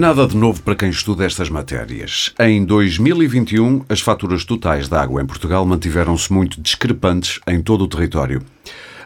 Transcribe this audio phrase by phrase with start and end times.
[0.00, 2.32] Nada de novo para quem estuda estas matérias.
[2.40, 7.86] Em 2021, as faturas totais da água em Portugal mantiveram-se muito discrepantes em todo o
[7.86, 8.40] território.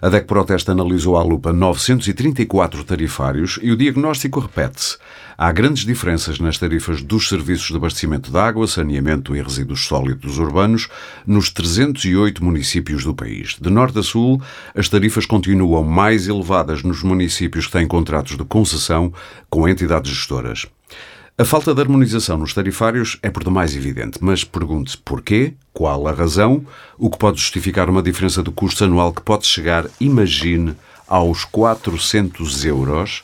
[0.01, 4.97] A DEC Proteste analisou à lupa 934 tarifários e o diagnóstico repete-se.
[5.37, 10.39] Há grandes diferenças nas tarifas dos serviços de abastecimento de água, saneamento e resíduos sólidos
[10.39, 10.89] urbanos
[11.27, 13.57] nos 308 municípios do país.
[13.61, 14.41] De norte a sul,
[14.77, 19.13] as tarifas continuam mais elevadas nos municípios que têm contratos de concessão
[19.51, 20.69] com entidades gestoras.
[21.37, 26.13] A falta de harmonização nos tarifários é por demais evidente, mas pergunte-se porquê, qual a
[26.13, 26.65] razão,
[26.97, 30.77] o que pode justificar uma diferença de custo anual que pode chegar, imagine,
[31.09, 33.23] aos 400 euros.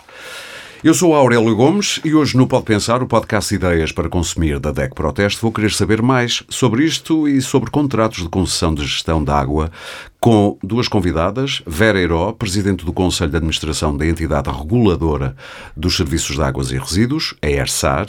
[0.83, 4.73] Eu sou Aurélio Gomes e hoje no Pode Pensar, o podcast Ideias para Consumir da
[4.73, 9.23] DEC Proteste, vou querer saber mais sobre isto e sobre contratos de concessão de gestão
[9.23, 9.71] de água
[10.19, 15.37] com duas convidadas, Vera Heiró, Presidente do Conselho de Administração da entidade reguladora
[15.77, 18.07] dos Serviços de Águas e Resíduos, a ERSAR,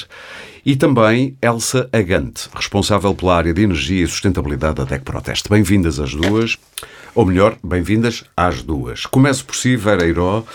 [0.65, 5.49] e também Elsa Agante, responsável pela área de Energia e Sustentabilidade da DEC Proteste.
[5.49, 6.57] Bem-vindas as duas.
[7.13, 9.05] Ou melhor, bem-vindas às duas.
[9.05, 10.45] Começo por si, Vera Heiró,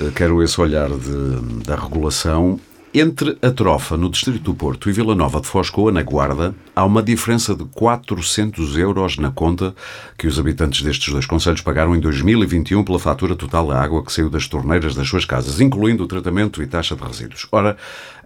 [0.00, 2.58] eh, quero esse olhar de, da regulação.
[2.94, 6.86] Entre a Trofa, no Distrito do Porto, e Vila Nova de Foscoa, na Guarda, há
[6.86, 9.74] uma diferença de 400 euros na conta
[10.16, 14.10] que os habitantes destes dois conselhos pagaram em 2021 pela fatura total da água que
[14.10, 17.46] saiu das torneiras das suas casas, incluindo o tratamento e taxa de resíduos.
[17.52, 17.76] Ora,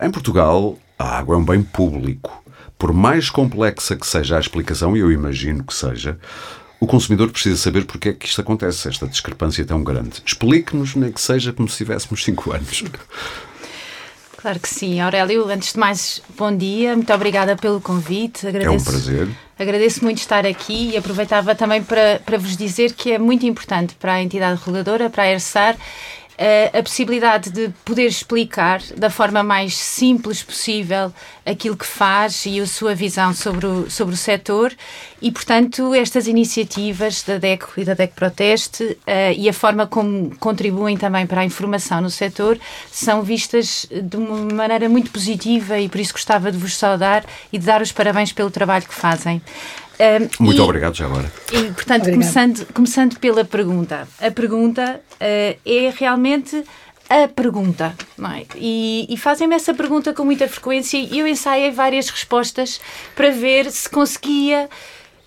[0.00, 2.40] em Portugal, a água é um bem público.
[2.78, 6.16] Por mais complexa que seja a explicação, e eu imagino que seja,
[6.80, 10.22] o consumidor precisa saber porque é que isto acontece, esta discrepância tão grande.
[10.24, 12.84] Explique-nos, nem que seja como se tivéssemos 5 anos.
[14.38, 15.46] Claro que sim, Aurélio.
[15.50, 18.46] Antes de mais, bom dia, muito obrigada pelo convite.
[18.46, 19.28] Agradeço, é um prazer.
[19.58, 23.94] Agradeço muito estar aqui e aproveitava também para, para vos dizer que é muito importante
[23.96, 25.76] para a entidade reguladora, para a ERSAR,
[26.72, 31.12] a possibilidade de poder explicar da forma mais simples possível
[31.44, 34.72] aquilo que faz e a sua visão sobre o, sobre o setor
[35.20, 38.98] e, portanto, estas iniciativas da DECO e da DECO Proteste uh,
[39.36, 42.58] e a forma como contribuem também para a informação no setor
[42.90, 47.58] são vistas de uma maneira muito positiva e por isso gostava de vos saudar e
[47.58, 49.42] de dar os parabéns pelo trabalho que fazem.
[50.38, 51.30] Muito e, obrigado já agora.
[51.52, 54.08] E, portanto, começando, começando pela pergunta.
[54.20, 56.64] A pergunta uh, é realmente
[57.10, 58.46] a pergunta, é?
[58.54, 62.80] E, e fazem-me essa pergunta com muita frequência e eu ensaiei várias respostas
[63.16, 64.70] para ver se conseguia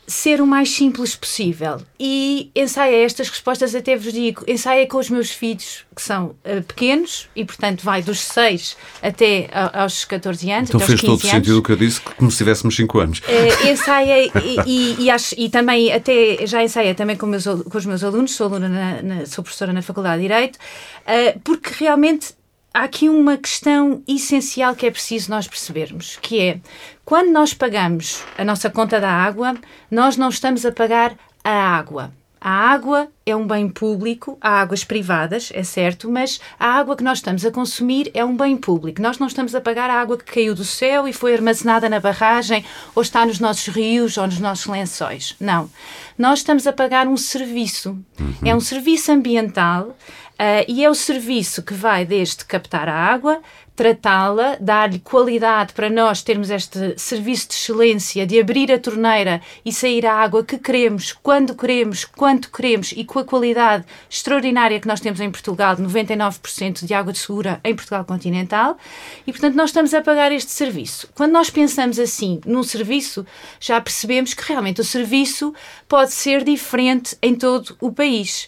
[0.06, 1.82] ser o mais simples possível.
[2.00, 6.62] E ensaiei estas respostas, até vos digo, ensaiei com os meus filhos, que são uh,
[6.68, 10.70] pequenos, e portanto vai dos 6 até aos 14 anos.
[10.70, 13.20] Então fez todo o sentido o que eu disse, como se tivéssemos 5 anos.
[13.20, 17.78] Uh, ensaiei, e, e, e, acho, e também, até já ensaiei também com, meus, com
[17.78, 21.70] os meus alunos, sou aluna, na, na, sou professora na Faculdade de Direito, uh, porque
[21.80, 22.34] realmente
[22.74, 26.60] há aqui uma questão essencial que é preciso nós percebermos, que é
[27.06, 29.56] quando nós pagamos a nossa conta da água,
[29.92, 32.12] nós não estamos a pagar a água.
[32.46, 37.04] A água é um bem público, há águas privadas, é certo, mas a água que
[37.04, 39.02] nós estamos a consumir é um bem público.
[39.02, 42.02] Nós não estamos a pagar a água que caiu do céu e foi armazenada na
[42.02, 45.38] barragem ou está nos nossos rios ou nos nossos lençóis.
[45.40, 45.70] Não.
[46.18, 47.98] Nós estamos a pagar um serviço.
[48.20, 48.34] Uhum.
[48.44, 49.96] É um serviço ambiental
[50.34, 53.40] Uh, e é o serviço que vai desde captar a água,
[53.76, 59.72] tratá-la, dar-lhe qualidade para nós termos este serviço de excelência de abrir a torneira e
[59.72, 64.88] sair a água que queremos, quando queremos, quanto queremos e com a qualidade extraordinária que
[64.88, 68.78] nós temos em Portugal, 99% de água de segura em Portugal continental,
[69.26, 71.10] e portanto nós estamos a pagar este serviço.
[71.16, 73.26] Quando nós pensamos assim num serviço,
[73.60, 75.54] já percebemos que realmente o serviço
[75.88, 78.48] pode ser diferente em todo o país.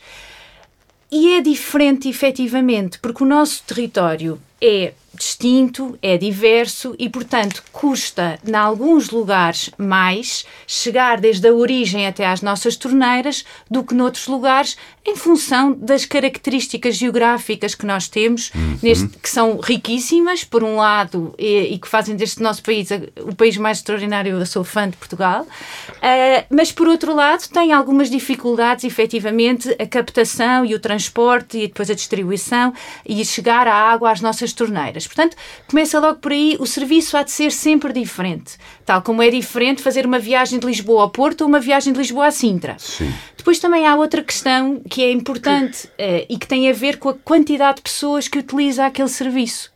[1.12, 8.38] E é diferente, efetivamente, porque o nosso território é distinto, é diverso e, portanto, custa,
[8.46, 14.28] em alguns lugares, mais chegar desde a origem até às nossas torneiras do que noutros
[14.28, 18.80] lugares, em função das características geográficas que nós temos, uhum.
[18.82, 22.90] neste, que são riquíssimas, por um lado, e, e, que fazem deste nosso país
[23.22, 24.40] o país mais extraordinário.
[24.40, 29.86] Eu sou fã de Portugal, uh, mas por outro lado, tem algumas dificuldades, efetivamente, a
[29.86, 32.74] captação e o transporte e depois a distribuição
[33.06, 35.08] e chegar a água às nossas torneiras.
[35.08, 35.36] Portanto,
[35.68, 39.82] começa logo por aí, o serviço há de ser sempre diferente, tal como é diferente
[39.82, 42.76] fazer uma viagem de Lisboa ao Porto ou uma viagem de Lisboa a Sintra.
[42.80, 43.14] Sim.
[43.38, 47.10] Depois também há outra questão que é importante uh, e que tem a ver com
[47.10, 49.74] a quantidade de pessoas que utiliza aquele serviço.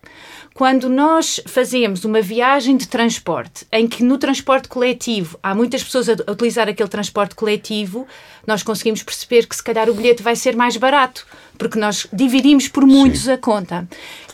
[0.59, 6.09] Quando nós fazemos uma viagem de transporte, em que no transporte coletivo há muitas pessoas
[6.09, 8.05] a utilizar aquele transporte coletivo,
[8.45, 11.25] nós conseguimos perceber que se calhar o bilhete vai ser mais barato,
[11.57, 13.31] porque nós dividimos por muitos Sim.
[13.31, 13.87] a conta.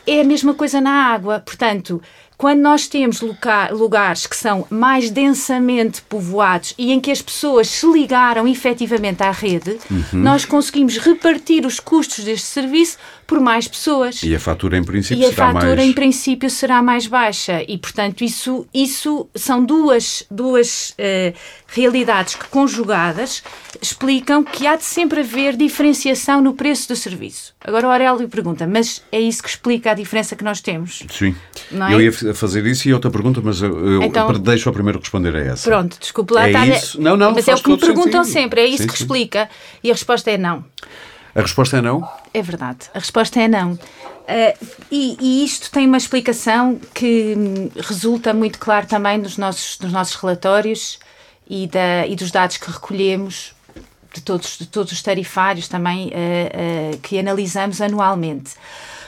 [0.08, 2.02] É a mesma coisa na água, portanto,
[2.38, 3.22] quando nós temos
[3.72, 9.32] lugares que são mais densamente povoados e em que as pessoas se ligaram efetivamente à
[9.32, 10.06] rede, uhum.
[10.14, 14.22] nós conseguimos repartir os custos deste serviço por mais pessoas.
[14.22, 15.90] E a fatura, em princípio, e a será fatura, mais...
[15.90, 17.64] em princípio, será mais baixa.
[17.68, 21.34] E, portanto, isso, isso são duas, duas uh,
[21.76, 23.44] realidades que, conjugadas,
[23.82, 27.54] explicam que há de sempre haver diferenciação no preço do serviço.
[27.62, 31.04] Agora o Aurélio pergunta, mas é isso que explica a diferença que nós temos?
[31.10, 31.36] Sim.
[31.72, 31.94] É?
[31.94, 35.40] Eu ia fazer isso e outra pergunta, mas eu, então, deixo a primeiro responder a
[35.40, 35.70] essa.
[35.70, 36.48] Pronto, desculpe lá.
[36.48, 37.02] É tá isso?
[37.02, 38.42] Não, não, Mas é o que me perguntam sentido.
[38.42, 39.04] sempre, é isso sim, que sim.
[39.04, 39.50] explica.
[39.84, 40.64] E a resposta é não.
[41.34, 42.08] A resposta é não?
[42.34, 42.90] É verdade.
[42.94, 43.74] A resposta é não.
[43.74, 49.78] Uh, e, e, isto tem uma explicação que hum, resulta muito claro também nos nossos,
[49.80, 50.98] nos nossos relatórios
[51.48, 53.54] e, da, e dos dados que recolhemos
[54.14, 58.54] de todos, de todos os tarifários também uh, uh, que analisamos anualmente.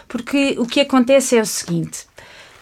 [0.07, 2.01] Porque o que acontece é o seguinte: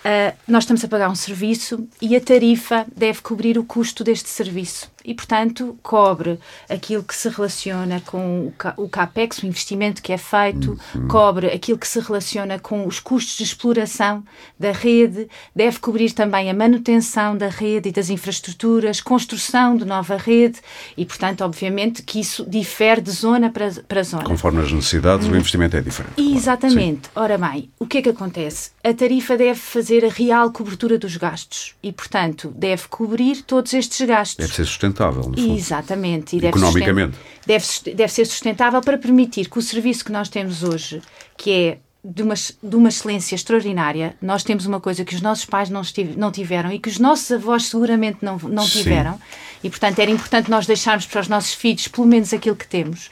[0.06, 4.30] uh, nós estamos a pagar um serviço e a tarifa deve cobrir o custo deste
[4.30, 10.18] serviço e, portanto, cobre aquilo que se relaciona com o CAPEX, o investimento que é
[10.18, 11.08] feito, uhum.
[11.08, 14.24] cobre aquilo que se relaciona com os custos de exploração
[14.60, 20.18] da rede, deve cobrir também a manutenção da rede e das infraestruturas, construção de nova
[20.18, 20.60] rede
[20.98, 24.24] e, portanto, obviamente que isso difere de zona para, para zona.
[24.24, 26.14] Conforme as necessidades, o investimento é diferente.
[26.18, 27.10] Exatamente.
[27.14, 27.34] Claro.
[27.34, 28.72] Ora bem, o que é que acontece?
[28.84, 34.06] A tarifa deve fazer a real cobertura dos gastos e, portanto, deve cobrir todos estes
[34.08, 34.38] gastos.
[34.38, 35.32] Deve ser sustentável sustentável.
[35.38, 36.36] Exatamente.
[36.36, 37.18] E deve Economicamente.
[37.46, 41.02] Deve, deve ser sustentável para permitir que o serviço que nós temos hoje,
[41.38, 44.16] que é de uma, de uma excelência extraordinária.
[44.22, 47.00] Nós temos uma coisa que os nossos pais não, estive, não tiveram e que os
[47.00, 49.20] nossos avós seguramente não, não tiveram.
[49.64, 53.10] E, portanto, era importante nós deixarmos para os nossos filhos pelo menos aquilo que temos.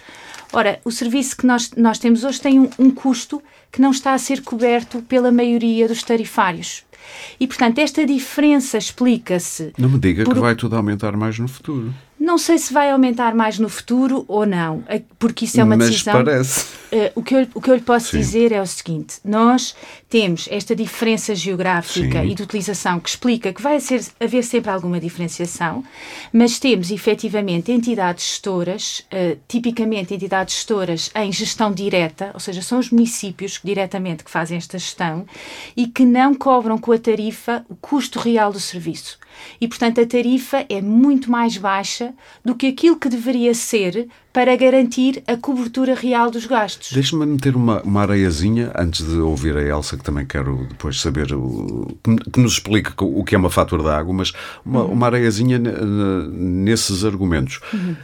[0.52, 3.42] Ora, o serviço que nós, nós temos hoje tem um, um custo
[3.72, 6.84] que não está a ser coberto pela maioria dos tarifários.
[7.40, 9.74] E, portanto, esta diferença explica-se.
[9.78, 10.34] Não me diga por...
[10.34, 11.94] que vai tudo aumentar mais no futuro.
[12.24, 14.82] Não sei se vai aumentar mais no futuro ou não,
[15.20, 16.14] porque isso é uma Mas decisão.
[16.14, 16.66] Mas parece.
[16.94, 18.20] Uh, o, que eu, o que eu lhe posso Sim.
[18.20, 19.76] dizer é o seguinte: nós
[20.10, 22.30] temos esta diferença geográfica Sim.
[22.30, 25.84] e de utilização que explica que vai ser, haver sempre alguma diferenciação,
[26.32, 32.80] mas temos efetivamente entidades gestoras, uh, tipicamente entidades gestoras em gestão direta, ou seja, são
[32.80, 35.26] os municípios que, diretamente que fazem esta gestão
[35.76, 39.18] e que não cobram com a tarifa o custo real do serviço.
[39.60, 42.14] E, portanto, a tarifa é muito mais baixa
[42.46, 46.92] do que aquilo que deveria ser para garantir a cobertura real dos gastos.
[46.92, 51.34] Deixe-me meter uma, uma areiazinha, antes de ouvir a Elsa, que também quero depois saber,
[51.34, 51.98] o,
[52.32, 54.32] que nos explique o que é uma fatura da água, mas
[54.64, 54.92] uma, uhum.
[54.92, 57.60] uma areiazinha nesses argumentos.
[57.74, 57.96] Uhum.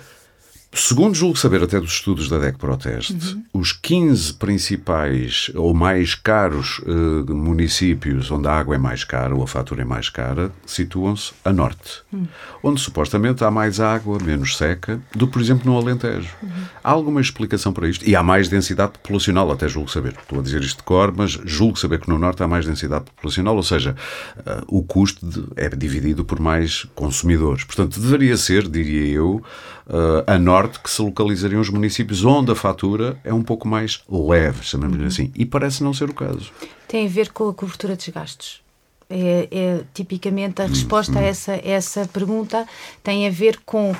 [0.71, 3.43] Segundo julgo saber até dos estudos da DEC Proteste, uhum.
[3.53, 9.41] os 15 principais ou mais caros uh, municípios onde a água é mais cara ou
[9.41, 12.27] a fatura é mais cara situam-se a norte, uhum.
[12.61, 16.35] onde supostamente há mais água, menos seca, do que, por exemplo, no Alentejo.
[16.41, 16.49] Uhum.
[16.83, 18.07] Há alguma explicação para isto?
[18.07, 20.13] E há mais densidade populacional, até julgo saber.
[20.21, 23.05] Estou a dizer isto de cor, mas julgo saber que no norte há mais densidade
[23.05, 23.95] populacional, ou seja,
[24.37, 27.63] uh, o custo de, é dividido por mais consumidores.
[27.63, 29.43] Portanto, deveria ser, diria eu,
[29.89, 34.03] uh, a norte que se localizariam os municípios onde a fatura é um pouco mais
[34.07, 35.07] leve, chamamos-lhe uhum.
[35.07, 35.31] assim.
[35.35, 36.51] E parece não ser o caso.
[36.87, 38.61] Tem a ver com a cobertura dos gastos.
[39.09, 40.69] É, é tipicamente a uhum.
[40.69, 42.67] resposta a essa, essa pergunta
[43.03, 43.95] tem a ver com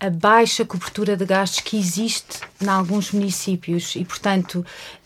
[0.00, 4.56] a baixa cobertura de gastos que existe em alguns municípios e, portanto,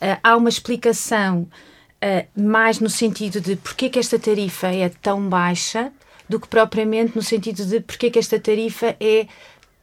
[0.01, 5.29] uh, há uma explicação uh, mais no sentido de porque que esta tarifa é tão
[5.29, 5.93] baixa
[6.29, 9.27] do que propriamente no sentido de porque que esta tarifa é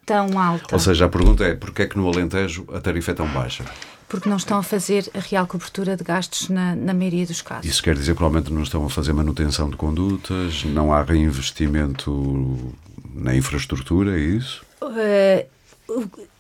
[0.06, 0.74] tão alta.
[0.74, 3.66] Ou seja, a pergunta é porquê é que no Alentejo a tarifa é tão baixa?
[4.08, 7.66] Porque não estão a fazer a real cobertura de gastos na, na maioria dos casos.
[7.66, 12.76] Isso quer dizer que provavelmente não estão a fazer manutenção de condutas, não há reinvestimento
[13.14, 14.64] na infraestrutura, é isso?
[14.82, 15.46] Uh,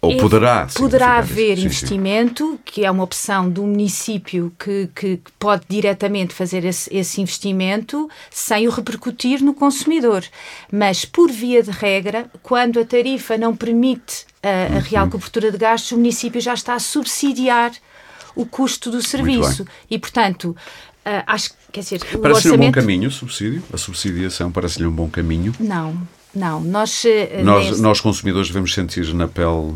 [0.01, 2.59] ou poderá Poderá haver sim, investimento, sim.
[2.65, 8.09] que é uma opção do município que, que, que pode diretamente fazer esse, esse, investimento
[8.29, 10.23] sem o repercutir no consumidor.
[10.71, 15.11] Mas, por via de regra, quando a tarifa não permite a, a real uhum.
[15.11, 17.71] cobertura de gastos, o município já está a subsidiar
[18.35, 19.65] o custo do serviço.
[19.89, 20.55] E, portanto,
[21.05, 22.61] uh, acho quer dizer, Parece-lhe orçamento...
[22.61, 23.63] um bom caminho o subsídio?
[23.71, 25.53] A subsidiação parece-lhe um bom caminho?
[25.59, 25.95] Não.
[26.33, 27.81] Não, nós, eh, nós, neste...
[27.81, 29.75] nós consumidores devemos sentir na pele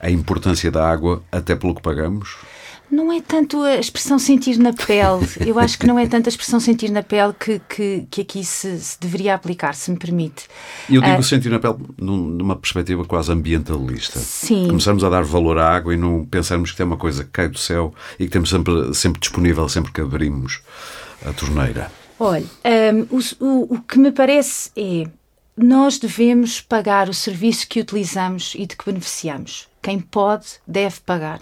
[0.00, 2.36] a importância da água até pelo que pagamos?
[2.90, 6.30] Não é tanto a expressão sentir na pele, eu acho que não é tanto a
[6.30, 10.44] expressão sentir na pele que, que, que aqui se, se, deveria aplicar, se me permite.
[10.88, 14.20] Eu digo uh, sentir na pele numa perspectiva quase ambientalista.
[14.20, 14.68] Sim.
[14.68, 17.48] Começamos a dar valor à água e não pensarmos que é uma coisa que cai
[17.48, 20.60] do céu e que temos sempre, sempre disponível sempre que abrimos
[21.26, 21.90] a torneira.
[22.20, 22.44] Olha,
[23.00, 25.06] um, o, o, o que me parece é
[25.56, 29.68] nós devemos pagar o serviço que utilizamos e de que beneficiamos.
[29.80, 31.40] Quem pode, deve pagar.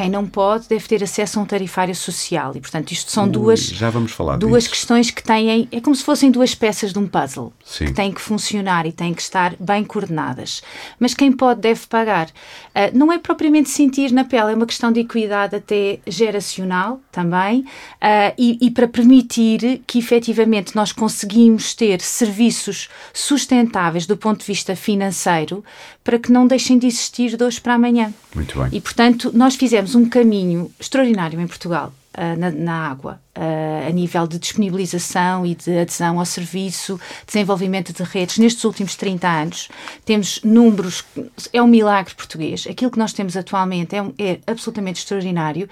[0.00, 3.30] Quem não pode deve ter acesso a um tarifário social e, portanto, isto são Ui,
[3.30, 4.74] duas, já vamos falar duas disso.
[4.74, 7.84] questões que têm, é como se fossem duas peças de um puzzle Sim.
[7.84, 10.62] que têm que funcionar e têm que estar bem coordenadas.
[10.98, 12.28] Mas quem pode deve pagar.
[12.28, 17.60] Uh, não é propriamente sentir na pele, é uma questão de equidade até geracional também
[17.60, 24.46] uh, e, e para permitir que efetivamente nós conseguimos ter serviços sustentáveis do ponto de
[24.46, 25.62] vista financeiro
[26.02, 28.14] para que não deixem de existir de hoje para amanhã.
[28.34, 28.68] Muito bem.
[28.72, 31.92] E, portanto, nós fizemos um caminho extraordinário em Portugal.
[32.12, 37.92] Uh, na, na, água, uh, a nível de disponibilização e de adesão ao serviço, desenvolvimento
[37.92, 39.68] de redes, nestes últimos 30 anos,
[40.04, 41.04] temos números,
[41.52, 42.66] é um milagre português.
[42.68, 45.68] Aquilo que nós temos atualmente é, um, é absolutamente extraordinário,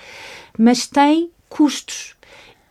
[0.56, 2.14] mas tem custos.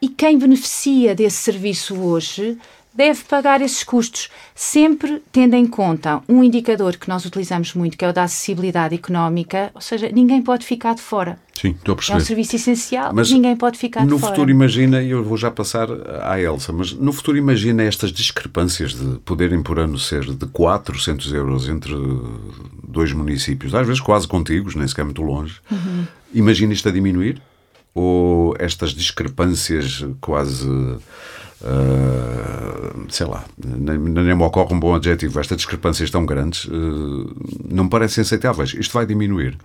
[0.01, 2.57] E quem beneficia desse serviço hoje
[2.97, 8.03] deve pagar esses custos, sempre tendo em conta um indicador que nós utilizamos muito, que
[8.03, 11.37] é o da acessibilidade económica, ou seja, ninguém pode ficar de fora.
[11.53, 12.17] Sim, estou a perceber.
[12.17, 14.19] É um serviço essencial, mas ninguém pode ficar de fora.
[14.19, 15.87] No futuro imagina, e eu vou já passar
[16.23, 21.33] à Elsa, mas no futuro imagina estas discrepâncias de poderem por ano ser de 400
[21.33, 21.93] euros entre
[22.83, 25.59] dois municípios, às vezes quase contíguos, nem sequer muito longe.
[25.69, 26.05] Uhum.
[26.33, 27.39] Imagina isto a diminuir?
[27.93, 30.67] Ou estas discrepâncias quase
[31.61, 35.39] Uh, sei lá, nem, nem me ocorre um bom adjetivo.
[35.39, 37.35] Estas discrepâncias tão grandes uh,
[37.69, 38.73] não me parecem aceitáveis.
[38.73, 39.57] Isto vai diminuir.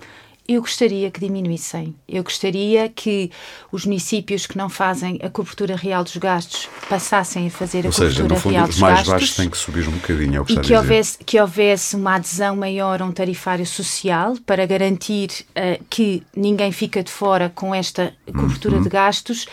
[0.48, 1.94] Eu gostaria que diminuíssem.
[2.08, 3.30] Eu gostaria que
[3.70, 7.92] os municípios que não fazem a cobertura real dos gastos passassem a fazer Ou a
[7.92, 9.12] seja, cobertura fundo, real os dos mais gastos.
[9.12, 10.92] baixos têm que subir um bocadinho, é o que e está que a dizer.
[10.92, 16.72] houvesse, que houvesse uma adesão maior a um tarifário social para garantir uh, que ninguém
[16.72, 18.82] fica de fora com esta cobertura uhum.
[18.82, 19.46] de gastos,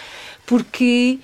[0.44, 1.20] porque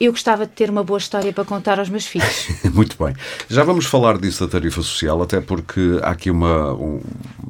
[0.00, 2.48] eu gostava de ter uma boa história para contar aos meus filhos.
[2.74, 3.14] Muito bem.
[3.48, 7.00] Já vamos falar disso da tarifa social, até porque há aqui uma, um,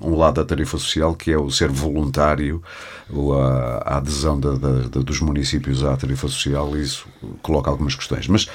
[0.00, 2.62] um lado da tarifa social que é o ser voluntário,
[3.10, 7.06] a, a adesão da, da, da, dos municípios à tarifa social, e isso
[7.40, 8.28] coloca algumas questões.
[8.28, 8.46] Mas,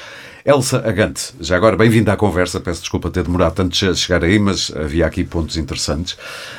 [0.46, 4.38] Elsa Agante, já agora bem-vinda à conversa, peço desculpa ter demorado tanto a chegar aí,
[4.38, 6.14] mas havia aqui pontos interessantes.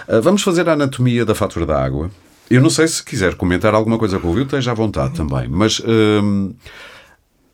[0.09, 2.11] Uh, vamos fazer a anatomia da fatura da água.
[2.51, 5.47] Eu não sei se quiser comentar alguma coisa com o Will, esteja à vontade também,
[5.47, 5.79] mas.
[5.79, 6.53] Uh,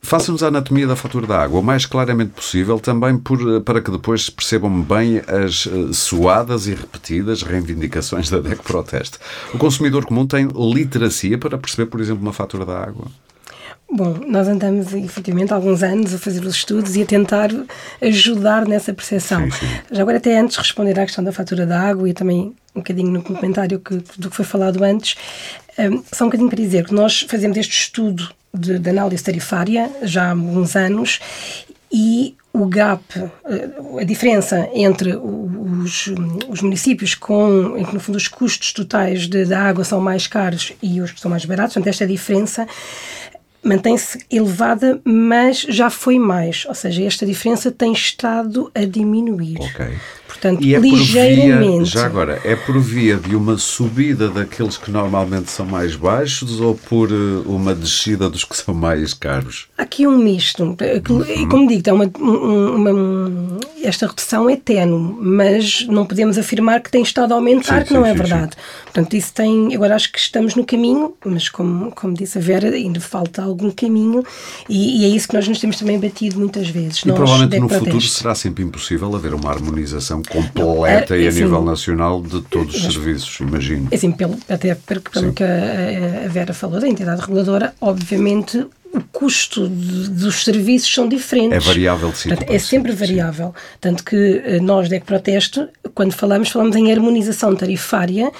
[0.06, 3.82] Faça-nos a anatomia da fatura da água o mais claramente possível, também por, eh, para
[3.82, 9.18] que depois percebam bem as uh, suadas e repetidas reivindicações da DEC Proteste.
[9.52, 13.06] O consumidor comum tem literacia para perceber, por exemplo, uma fatura da água?
[13.90, 17.50] Bom, nós andamos efetivamente há alguns anos a fazer os estudos e a tentar
[18.00, 19.50] ajudar nessa percepção.
[19.50, 19.66] Sim, sim.
[19.90, 22.80] Já agora, até antes de responder à questão da fatura da água e também um
[22.80, 25.16] bocadinho no comentário que, do que foi falado antes,
[25.76, 29.90] um, só um bocadinho para dizer que nós fazemos este estudo de, de análise tarifária
[30.02, 31.20] já há alguns anos
[31.92, 33.68] e o gap, eh,
[34.00, 36.06] a diferença entre os,
[36.48, 40.26] os municípios com, em que no fundo os custos totais de, da água são mais
[40.26, 42.66] caros e os que são mais baratos, portanto esta diferença
[43.62, 49.58] mantém-se elevada, mas já foi mais, ou seja, esta diferença tem estado a diminuir.
[49.60, 49.86] Ok.
[50.36, 51.76] Portanto, e é ligeiramente.
[51.76, 56.60] Via, já agora, é por via de uma subida daqueles que normalmente são mais baixos
[56.60, 59.66] ou por eh, uma descida dos que são mais caros?
[59.78, 60.62] Aqui um misto.
[60.62, 61.48] Uhum.
[61.48, 67.02] Como digo, é uma, uma, esta redução é ténue, mas não podemos afirmar que tem
[67.02, 68.56] estado a aumentar, sim, que não sim, é sim, verdade.
[68.84, 69.74] Portanto, isso tem.
[69.74, 73.70] Agora acho que estamos no caminho, mas como, como disse a Vera, ainda falta algum
[73.70, 74.22] caminho
[74.68, 76.98] e, e é isso que nós nos temos também batido mutas vezes.
[76.98, 81.26] E nós, provavelmente no futuro será sempre impossível haver uma harmonização completa não, é, e
[81.26, 83.88] a assim, nível nacional de todos os serviços, imagino.
[83.92, 88.66] Assim, pelo, até pelo, pelo que a, a Vera falou da entidade reguladora, obviamente
[88.97, 91.52] o custo de, dos serviços são diferentes.
[91.52, 93.49] É variável de Portanto, É sempre variável.
[93.49, 93.76] Sim.
[93.80, 98.33] Tanto que eh, nós da Protesto, quando falamos, falamos em harmonização tarifária,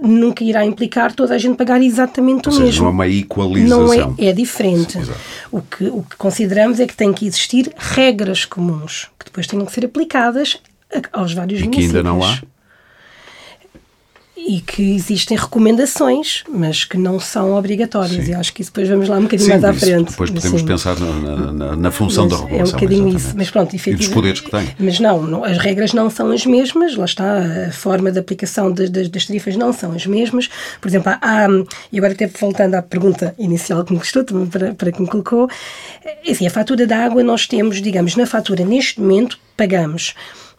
[0.00, 2.82] nunca irá implicar toda a gente pagar exatamente Ou o seja, mesmo.
[2.82, 3.86] Não é uma equalização.
[3.86, 4.92] Não é, é diferente.
[4.92, 5.12] Sim,
[5.52, 9.66] o, que, o que consideramos é que tem que existir regras comuns, que depois tenham
[9.66, 10.58] que ser aplicadas
[11.12, 11.92] aos vários e municípios.
[11.92, 12.38] que ainda não há?
[14.48, 18.24] e que existem recomendações, mas que não são obrigatórias.
[18.24, 18.30] Sim.
[18.30, 20.10] E acho que isso depois vamos lá um bocadinho Sim, mais à frente.
[20.10, 20.66] Depois podemos Sim.
[20.66, 22.66] pensar na, na, na função mas da regulação.
[22.66, 23.26] É um bocadinho exatamente.
[23.26, 23.34] isso.
[23.36, 24.74] Mas pronto, e dos poderes que tem.
[24.78, 28.72] Mas não, não, as regras não são as mesmas, lá está, a forma de aplicação
[28.72, 30.48] de, de, das tarifas não são as mesmas.
[30.80, 31.46] Por exemplo, há,
[31.92, 35.50] e agora até voltando à pergunta inicial que me gostou, para, para que me colocou,
[36.24, 40.14] enfim, a fatura da água nós temos, digamos, na fatura neste momento pagamos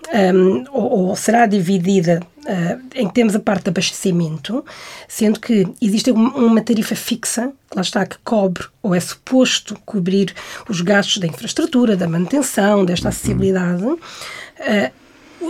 [0.08, 4.66] um, ou, ou, será dividida uh, em que temos a parte de abastecimento,
[5.08, 10.34] sendo que existe uma, tarifa fixa, lá está, que cobre ou é suposto cobrir
[10.68, 13.84] os gastos da infraestrutura, da manutenção, desta acessibilidade.
[13.84, 13.98] Uh,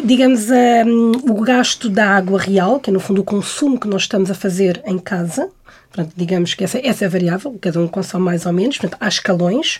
[0.03, 4.03] digamos, um, o gasto da água real, que é no fundo o consumo que nós
[4.03, 5.49] estamos a fazer em casa,
[5.91, 8.99] portanto, digamos que essa, essa é a variável, cada um consome mais ou menos, portanto,
[9.01, 9.79] há escalões.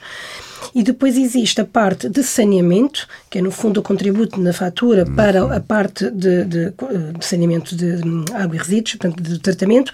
[0.74, 5.06] E depois existe a parte de saneamento, que é no fundo o contributo na fatura
[5.06, 6.74] para a parte de, de,
[7.18, 7.96] de saneamento de
[8.34, 9.92] água e resíduos, portanto, de tratamento,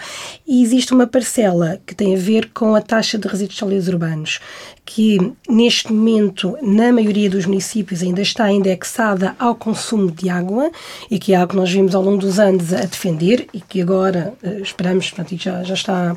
[0.48, 4.40] e existe uma parcela que tem a ver com a taxa de resíduos sólidos urbanos,
[4.86, 5.18] que
[5.50, 10.70] neste momento, na maioria dos municípios, ainda está indexada ao consumo de água
[11.10, 13.82] e que é algo que nós vimos ao longo dos anos a defender e que
[13.82, 16.16] agora uh, esperamos, portanto, já, já está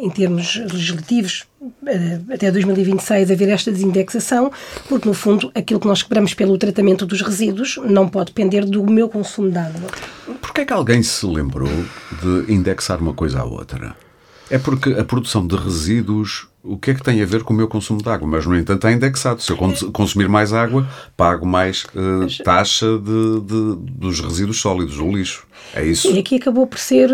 [0.00, 4.52] em termos legislativos uh, até 2026 haver esta desindexação,
[4.88, 8.84] porque no fundo aquilo que nós cobramos pelo tratamento dos resíduos não pode depender do
[8.84, 9.90] meu consumo de água.
[10.40, 11.70] Porquê é que alguém se lembrou
[12.22, 13.96] de indexar uma coisa à outra?
[14.50, 17.56] É porque a produção de resíduos, o que é que tem a ver com o
[17.56, 18.28] meu consumo de água?
[18.28, 19.42] Mas, no entanto, é indexado.
[19.42, 19.56] Se eu
[19.90, 25.46] consumir mais água, pago mais uh, taxa de, de, dos resíduos sólidos, do lixo.
[25.74, 26.10] É isso?
[26.10, 27.10] E aqui acabou por ser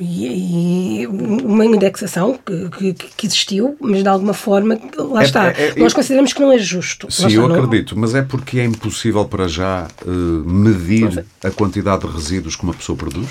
[0.00, 5.48] e, e uma indexação que, que, que, existiu, mas de alguma forma, lá é, está.
[5.48, 7.10] É, é, nós consideramos que não é justo.
[7.10, 7.54] Sim, eu não...
[7.54, 12.64] acredito, mas é porque é impossível para já uh, medir a quantidade de resíduos que
[12.64, 13.28] uma pessoa produz?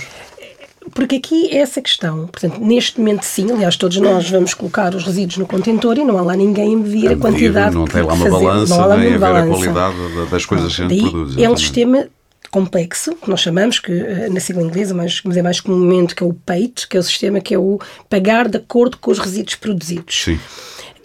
[0.94, 2.28] Porque aqui é essa questão.
[2.28, 6.18] Portanto, neste momento, sim, aliás, todos nós vamos colocar os resíduos no contentor e não
[6.18, 7.74] há lá ninguém a medir a, quantidade.
[7.74, 9.96] Não tem lá uma balança, não há lá nem a ver a qualidade
[10.30, 11.38] das coisas que a gente produz.
[11.38, 12.08] É um sistema
[12.54, 16.26] complexo, que nós chamamos, que eh, na sigla inglesa, mas, é mais comumente, que é
[16.26, 19.56] o PAIT, que é o sistema que é o pagar de acordo com os resíduos
[19.56, 20.24] produzidos.
[20.24, 20.40] Sim.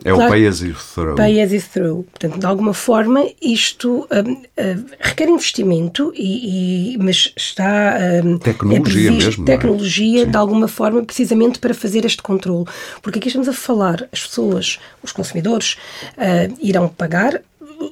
[0.05, 1.15] É claro, o pay as you throw.
[1.17, 2.03] Pay as you throw.
[2.03, 7.97] Portanto, de alguma forma, isto um, uh, requer investimento, e, e mas está.
[8.23, 9.45] Um, tecnologia é mesmo.
[9.45, 9.47] É?
[9.47, 10.27] Tecnologia, é?
[10.27, 12.67] de alguma forma, precisamente para fazer este controle.
[13.01, 15.79] Porque aqui estamos a falar, as pessoas, os consumidores,
[16.13, 17.41] uh, irão pagar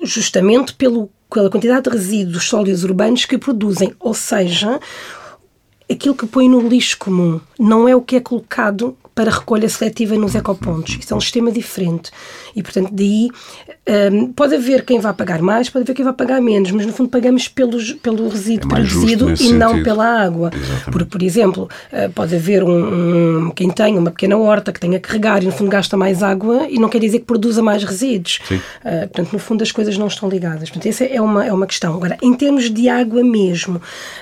[0.03, 4.81] justamente pelo, pela quantidade de resíduos sólidos urbanos que produzem, ou seja,
[5.91, 10.15] aquilo que põe no lixo comum não é o que é colocado para recolha seletiva
[10.15, 10.99] nos ecopontos.
[11.01, 12.11] Isso é um sistema diferente.
[12.55, 13.31] E, portanto, daí
[14.13, 16.93] um, pode haver quem vá pagar mais, pode haver quem vá pagar menos, mas no
[16.93, 19.59] fundo pagamos pelos, pelo resíduo é produzido e sentido.
[19.59, 20.51] não pela água.
[20.53, 20.91] Exatamente.
[20.91, 25.01] Porque, por exemplo, uh, pode haver um, um, quem tem uma pequena horta que tenha
[25.01, 27.85] que regar e no fundo gasta mais água e não quer dizer que produza mais
[27.85, 28.41] resíduos.
[28.51, 28.61] Uh,
[29.09, 30.69] portanto, no fundo as coisas não estão ligadas.
[30.69, 31.95] Portanto, essa é uma, é uma questão.
[31.95, 33.81] Agora, em termos de água mesmo,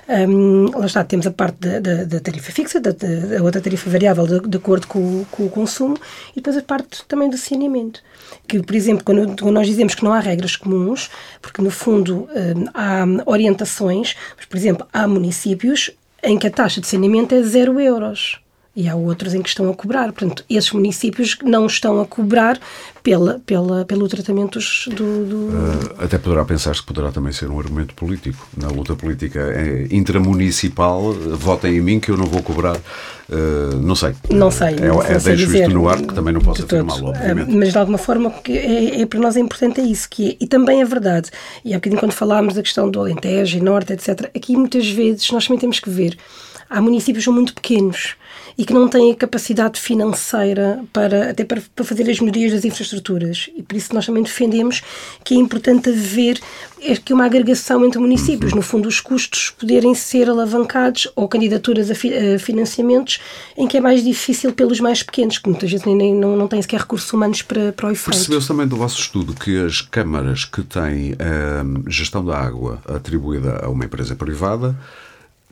[0.09, 3.91] um, lá está, temos a parte da, da, da tarifa fixa, da, da, outra tarifa
[3.91, 5.97] variável de, de acordo com, com, o consumo
[6.33, 8.03] e depois a parte também do saneamento.
[8.47, 12.29] Que, por exemplo, quando, quando nós dizemos que não há regras comuns, porque no fundo
[12.31, 15.91] hum, há orientações, mas, por exemplo, há municípios
[16.23, 18.44] em que a taxa de saneamento é zero euros
[18.77, 20.13] e há outros em que estão a cobrar.
[20.13, 22.59] Portanto, esses municípios não estão a cobrar
[23.03, 24.59] pela, pela, pelo tratamento
[24.89, 25.25] do.
[25.25, 25.37] do...
[25.37, 28.49] Uh, até poderá pensar-se que poderá também ser um argumento político.
[28.57, 32.77] Na luta política é intramunicipal, votem em mim que eu não vou cobrar.
[32.77, 34.15] Uh, não sei.
[34.29, 34.75] Não sei.
[34.75, 37.51] É, não é, sei deixo dizer, isto no ar, porque também não posso afirmar, obviamente.
[37.51, 40.09] Uh, mas de alguma forma, que é, é, para nós é importante é isso.
[40.11, 41.31] Que é, e também é verdade.
[41.65, 45.31] E há bocadinho, quando falámos da questão do Alentejo e Norte, etc., aqui muitas vezes
[45.31, 46.17] nós também temos que ver.
[46.69, 48.17] Há municípios muito pequenos
[48.57, 52.65] e que não têm a capacidade financeira para até para, para fazer as melhorias das
[52.65, 53.51] infraestruturas.
[53.57, 54.83] E por isso nós também defendemos
[55.25, 56.41] que é importante haver
[57.05, 61.95] que uma agregação entre municípios, no fundo os custos poderem ser alavancados ou candidaturas a,
[61.95, 63.21] fi, a financiamentos
[63.57, 66.61] em que é mais difícil pelos mais pequenos, que muitas vezes nem, não, não têm
[66.61, 68.17] sequer recursos humanos para, para o efeito.
[68.17, 72.81] Percebeu-se também do vosso estudo que as câmaras que têm a hum, gestão da água
[72.87, 74.77] atribuída a uma empresa privada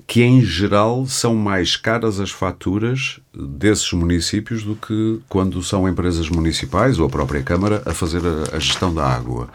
[0.07, 6.29] que em geral são mais caras as faturas desses municípios do que quando são empresas
[6.29, 9.49] municipais ou a própria Câmara a fazer a, a gestão da água.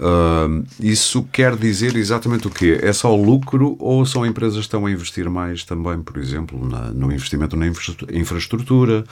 [0.00, 2.80] Uh, isso quer dizer exatamente o quê?
[2.82, 6.90] É só lucro ou são empresas que estão a investir mais também, por exemplo, na,
[6.90, 9.04] no investimento na infraestrutura,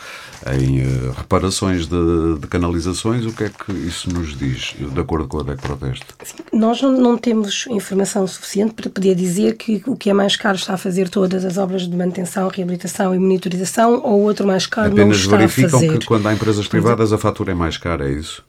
[0.58, 3.26] em uh, reparações de, de, canalizações?
[3.26, 6.06] O que é que isso nos diz, de acordo com a DEC Proteste?
[6.50, 10.56] Nós não, não, temos informação suficiente para poder dizer que o que é mais caro
[10.56, 14.66] está a fazer todas as obras de manutenção, reabilitação e monitorização ou o outro mais
[14.66, 15.66] caro Apenas não está a fazer.
[15.66, 18.47] Apenas verificam que quando há empresas privadas a fatura é mais cara, é isso?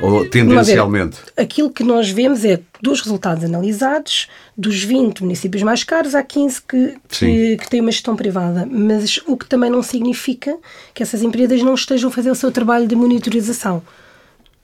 [0.00, 1.18] Ou tendencialmente?
[1.36, 6.22] Ver, aquilo que nós vemos é dos resultados analisados, dos 20 municípios mais caros, há
[6.22, 8.66] 15 que, que, que, têm uma gestão privada.
[8.70, 10.56] Mas o que também não significa
[10.94, 13.82] que essas empresas não estejam a fazer o seu trabalho de monitorização.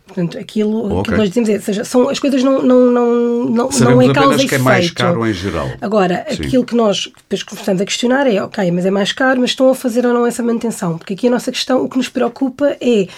[0.07, 1.13] Portanto, aquilo, okay.
[1.13, 4.41] que nós dizemos é, seja, são, as coisas não, não, não, não, não é causa
[4.41, 5.69] e que é mais caro em geral.
[5.81, 6.45] Agora, Sim.
[6.45, 9.69] aquilo que nós depois começamos a questionar é, ok, mas é mais caro, mas estão
[9.69, 10.97] a fazer ou não essa manutenção?
[10.97, 13.09] Porque aqui a nossa questão, o que nos preocupa é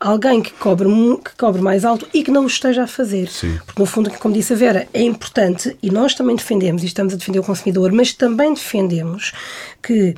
[0.00, 0.88] alguém que cobre,
[1.24, 3.28] que cobre mais alto e que não o esteja a fazer.
[3.28, 3.58] Sim.
[3.64, 7.14] Porque, no fundo, como disse a Vera, é importante, e nós também defendemos, e estamos
[7.14, 9.32] a defender o consumidor, mas também defendemos
[9.82, 10.14] que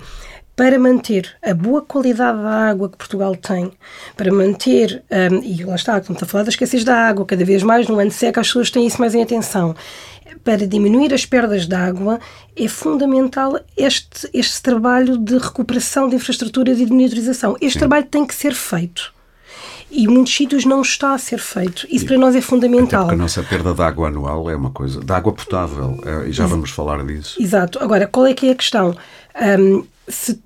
[0.61, 3.73] para manter a boa qualidade da água que Portugal tem,
[4.14, 7.43] para manter, um, e lá está, como está a falar das escassez da água, cada
[7.47, 9.75] vez mais no ano seco as pessoas têm isso mais em atenção,
[10.45, 12.21] para diminuir as perdas de água,
[12.55, 17.57] é fundamental este, este trabalho de recuperação de infraestruturas e de monitorização.
[17.61, 17.79] Este Sim.
[17.79, 19.14] trabalho tem que ser feito
[19.90, 21.87] e muitos sítios não está a ser feito.
[21.90, 23.05] Isso e, para nós é fundamental.
[23.05, 26.33] Até a nossa perda de água anual é uma coisa, de água potável, é, e
[26.33, 27.42] já vamos falar disso.
[27.42, 27.79] Exato.
[27.83, 28.96] Agora, qual é que é a questão?
[29.59, 30.40] Um, se,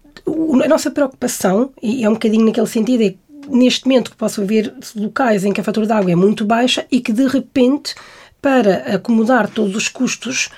[0.64, 3.14] a nossa preocupação, e é um bocadinho naquele sentido, é
[3.48, 6.87] neste momento que possa haver locais em que a fatura de água é muito baixa
[6.90, 7.94] e que de repente,
[8.40, 10.48] para acomodar todos os custos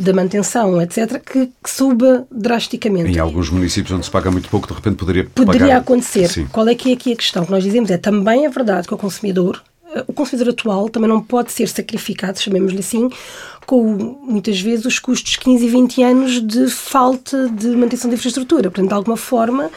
[0.00, 3.10] da manutenção, etc., que, que, suba drasticamente.
[3.10, 5.76] Em alguns municípios onde se paga muito pouco, de repente poderia Poderia pagar...
[5.78, 6.28] acontecer.
[6.28, 6.46] Sim.
[6.46, 7.44] Qual é que é aqui a questão?
[7.44, 9.62] que nós dizemos é também é verdade que o consumidor,
[9.94, 13.08] eh, o consumidor atual também não pode ser sacrificado, chamemos-lhe assim,
[13.66, 13.82] com
[14.22, 18.70] muitas vezes os custos de 15 e 20 anos de falta de manutenção de infraestrutura.
[18.70, 19.70] Portanto, de alguma forma,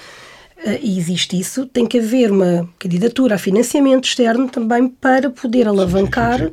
[0.66, 5.68] eh, e existe isso, tem que haver uma candidatura a financiamento externo também para poder
[5.68, 6.52] alavancar,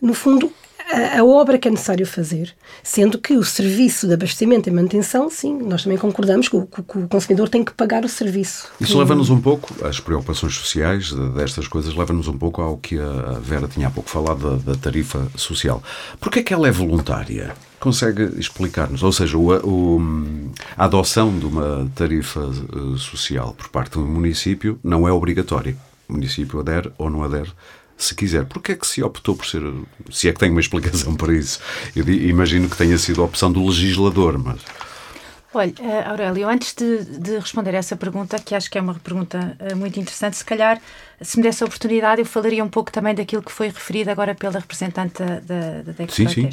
[0.00, 0.52] no fundo,
[0.90, 5.58] a, obra que é necessário fazer, sendo que o serviço de abastecimento e manutenção, sim,
[5.58, 8.68] nós também concordamos que o, que o consumidor tem que pagar o serviço.
[8.80, 13.38] Isso leva-nos um pouco, as preocupações sociais destas coisas, leva-nos um pouco ao que a
[13.40, 15.82] Vera tinha há pouco falado da, da tarifa social.
[16.20, 17.54] Porquê é que ela é voluntária?
[17.80, 19.02] Consegue explicar-nos?
[19.02, 20.00] Ou seja, o, o,
[20.76, 25.76] a adoção de uma tarifa uh, social por parte do município não é obrigatória.
[26.08, 27.50] O município adere ou não adere
[27.96, 28.44] se quiser.
[28.46, 29.62] Porquê é que se optou por ser.
[30.10, 31.60] Se é que tem uma explicação para isso?
[31.94, 34.60] Eu imagino que tenha sido a opção do legislador, mas.
[35.52, 38.94] Olha, uh, Aurélio, antes de, de, responder a essa pergunta, que acho que é uma
[38.94, 40.80] pergunta uh, muito interessante, se calhar,
[41.20, 44.34] se me desse a oportunidade, eu falaria um pouco também daquilo que foi referido agora
[44.34, 46.50] pela representante da, da DEC sim, sim.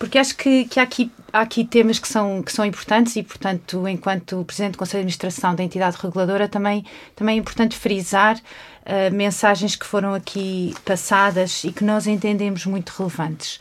[0.00, 3.22] Porque acho que, que há, aqui, há aqui temas que são, que são importantes e,
[3.22, 8.38] portanto, enquanto Presidente do Conselho de Administração da entidade reguladora, também, também é importante frisar
[8.38, 13.60] uh, mensagens que foram aqui passadas e que nós entendemos muito relevantes.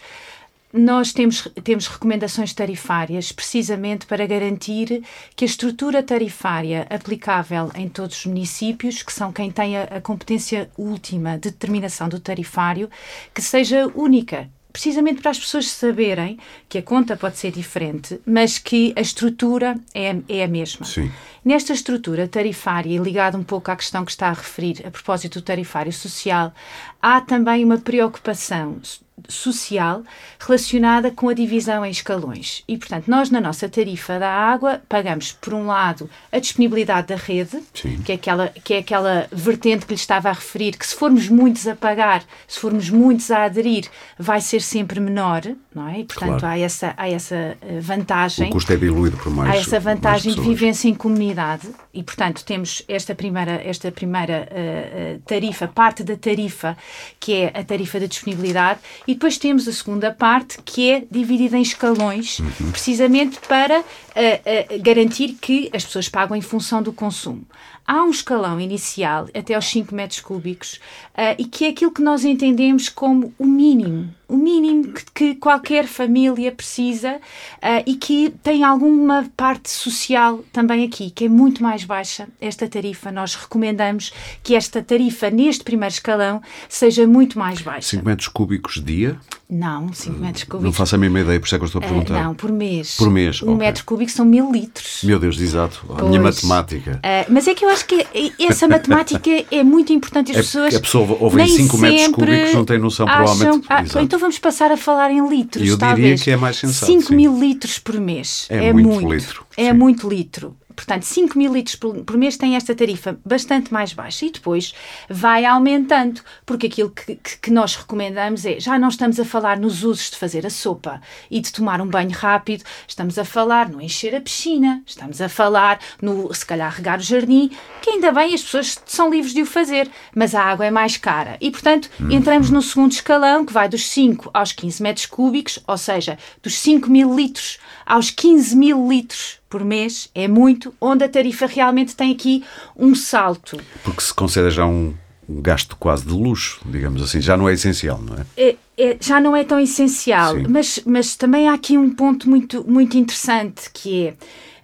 [0.72, 5.04] Nós temos, temos recomendações tarifárias precisamente para garantir
[5.36, 10.00] que a estrutura tarifária aplicável em todos os municípios, que são quem tem a, a
[10.00, 12.90] competência última de determinação do tarifário,
[13.34, 14.50] que seja única,
[14.80, 16.40] precisamente para as pessoas saberem
[16.70, 20.86] que a conta pode ser diferente, mas que a estrutura é, é a mesma.
[20.86, 21.12] Sim.
[21.44, 25.42] Nesta estrutura tarifária, e ligado um pouco à questão que está a referir a propósito
[25.42, 26.54] do tarifário social,
[27.02, 28.80] há também uma preocupação
[29.28, 30.04] social
[30.40, 32.64] relacionada com a divisão em escalões.
[32.68, 37.16] E, portanto, nós na nossa tarifa da água pagamos, por um lado, a disponibilidade da
[37.16, 40.96] rede, que é, aquela, que é aquela vertente que lhe estava a referir, que se
[40.96, 45.42] formos muitos a pagar, se formos muitos a aderir, vai ser sempre menor,
[45.74, 46.00] não é?
[46.00, 46.48] E, portanto, claro.
[46.48, 48.50] há, essa, há essa eh, vantagem.
[48.50, 52.44] O custo é diluído por mais Há essa vantagem de vivência em comunidade e, portanto,
[52.46, 56.78] temos esta primeira, esta primeira uh, tarifa, parte da tarifa,
[57.20, 61.58] que é a tarifa da disponibilidade, e depois temos a segunda parte, que é dividida
[61.58, 62.72] em escalões, uhum.
[62.72, 67.46] precisamente para uh, uh, garantir que as pessoas pagam em função do consumo
[67.90, 70.76] há um escalão inicial até aos 5 metros cúbicos
[71.16, 75.36] uh, e que é aquilo que nós entendemos como o mínimo, o mínimo que, que
[75.36, 81.64] qualquer família precisa uh, e que tem alguma parte social também aqui, que é muito
[81.64, 83.12] mais baixa esta tarifa.
[83.12, 87.98] Nós recomendamos que esta tarifa, neste primeiro escalão, seja muito mais baixa.
[87.98, 89.20] 5 metros cúbicos dia?
[89.52, 90.64] Não, 5 metros cúbicos.
[90.64, 92.14] Não faço a mesma ideia, por isso é que eu estou a eh, perguntar.
[92.14, 92.96] Uh, não, por mês.
[92.96, 93.58] Por mês, Um okay.
[93.66, 95.02] metro cúbico são mil litros.
[95.04, 95.84] Meu Deus, exato.
[95.90, 96.08] A pois.
[96.08, 97.02] minha matemática.
[97.04, 98.06] Uh, mas é que eu acho que
[98.40, 100.32] essa matemática é muito importante.
[100.32, 100.76] As é pessoas.
[100.76, 103.68] A pessoa ouve 5 metros cúbicos, não tem noção, acham, provavelmente.
[103.70, 105.68] Ah, então vamos passar a falar em litros.
[105.68, 106.10] Eu talvez.
[106.10, 106.92] diria que é mais sensato.
[106.92, 108.46] 5 mil litros por mês.
[108.50, 109.46] É, é muito, muito litro.
[109.58, 109.74] É sim.
[109.74, 110.56] muito litro.
[110.80, 114.74] Portanto, 5 mil litros por, mês tem esta tarifa bastante mais baixa e depois
[115.10, 119.84] vai aumentando, porque aquilo que, que, nós recomendamos é já não estamos a falar nos
[119.84, 123.82] usos de fazer a sopa e de tomar um banho rápido, estamos a falar no
[123.82, 128.34] encher a piscina, estamos a falar no se calhar regar o jardim, que ainda bem
[128.34, 131.90] as pessoas são livres de o fazer, mas a água é mais cara e, portanto,
[132.00, 132.10] hum.
[132.10, 136.58] entramos no segundo escalão que vai dos 5 aos 15 metros cúbicos, ou seja, dos
[136.58, 141.96] 5 mil litros aos 15 mil litros por mês é muito, onde a tarifa realmente
[141.96, 142.44] tem aqui
[142.78, 143.58] um salto.
[143.84, 144.94] Porque se concede já um,
[145.28, 147.20] um gasto quase de luxo, digamos assim.
[147.20, 148.26] Já não é essencial, não é?
[148.38, 152.64] é, é já não é tão essencial, mas, mas também há aqui um ponto muito,
[152.70, 154.14] muito interessante que é.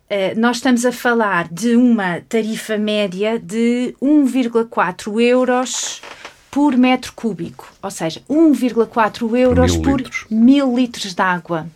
[0.08, 6.00] Uh, nós estamos a falar de uma tarifa média de 1,4 euros
[6.52, 10.26] por metro cúbico, ou seja, 1,4 euros mil por litros.
[10.30, 11.68] mil litros de água.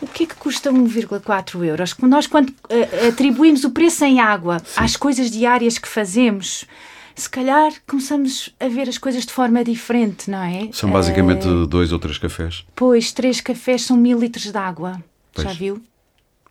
[0.00, 1.94] O que é que custa 1,4 euros?
[2.02, 4.64] Nós, quando uh, atribuímos o preço em água Sim.
[4.76, 6.66] às coisas diárias que fazemos,
[7.14, 10.68] se calhar começamos a ver as coisas de forma diferente, não é?
[10.72, 12.64] São basicamente uh, dois ou três cafés.
[12.74, 15.02] Pois, três cafés são mil litros de água.
[15.32, 15.48] Pois.
[15.48, 15.82] Já viu?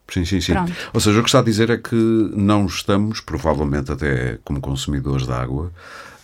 [0.07, 0.53] Sim, sim, sim.
[0.53, 0.73] Pronto.
[0.93, 5.25] Ou seja, o que está a dizer é que não estamos, provavelmente até como consumidores
[5.25, 5.71] de água,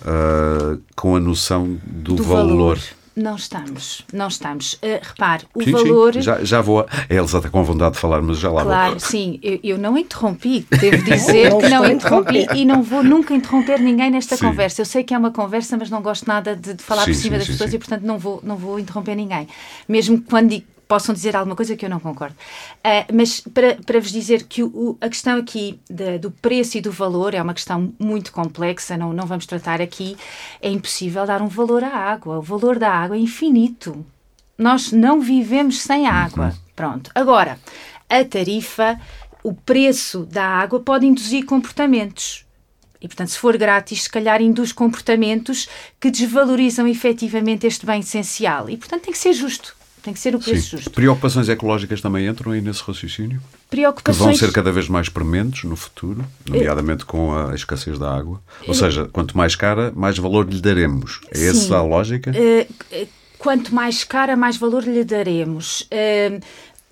[0.01, 2.77] uh, com a noção do, do valor.
[2.77, 2.79] valor.
[3.13, 4.73] Não estamos, não estamos.
[4.75, 6.13] Uh, repare, o sim, valor.
[6.13, 6.21] Sim.
[6.21, 6.79] Já, já vou.
[6.81, 8.99] A Elsa está com vontade de falar, mas já lá claro, vou.
[8.99, 9.37] Claro, sim.
[9.43, 10.65] Eu, eu, não interrompi.
[10.69, 14.45] Devo dizer que não interrompi e não vou nunca interromper ninguém nesta sim.
[14.45, 14.81] conversa.
[14.81, 17.37] Eu sei que é uma conversa, mas não gosto nada de, de falar por cima
[17.37, 19.45] das pessoas e, portanto, não vou, não vou interromper ninguém.
[19.89, 20.61] Mesmo quando
[20.91, 22.35] possam dizer alguma coisa que eu não concordo.
[22.79, 26.81] Uh, mas para, para vos dizer que o, a questão aqui de, do preço e
[26.81, 30.17] do valor é uma questão muito complexa, não, não vamos tratar aqui.
[30.61, 32.39] É impossível dar um valor à água.
[32.39, 34.05] O valor da água é infinito.
[34.57, 36.47] Nós não vivemos sem água.
[36.47, 36.73] Uhum.
[36.75, 37.09] Pronto.
[37.15, 37.57] Agora,
[38.09, 38.99] a tarifa,
[39.45, 42.45] o preço da água pode induzir comportamentos.
[42.99, 45.69] E, portanto, se for grátis, se calhar induz comportamentos
[46.01, 48.69] que desvalorizam efetivamente este bem essencial.
[48.69, 49.79] E, portanto, tem que ser justo.
[50.03, 50.77] Tem que ser o preço Sim.
[50.77, 50.89] justo.
[50.91, 53.39] Preocupações ecológicas também entram aí nesse raciocínio?
[53.69, 54.17] Preocupações...
[54.17, 58.41] Que vão ser cada vez mais prementes no futuro, nomeadamente com a escassez da água.
[58.67, 61.21] Ou seja, quanto mais cara, mais valor lhe daremos.
[61.29, 61.47] É Sim.
[61.49, 62.31] essa a lógica?
[62.31, 65.81] Uh, quanto mais cara, mais valor lhe daremos.
[65.81, 66.41] Uh,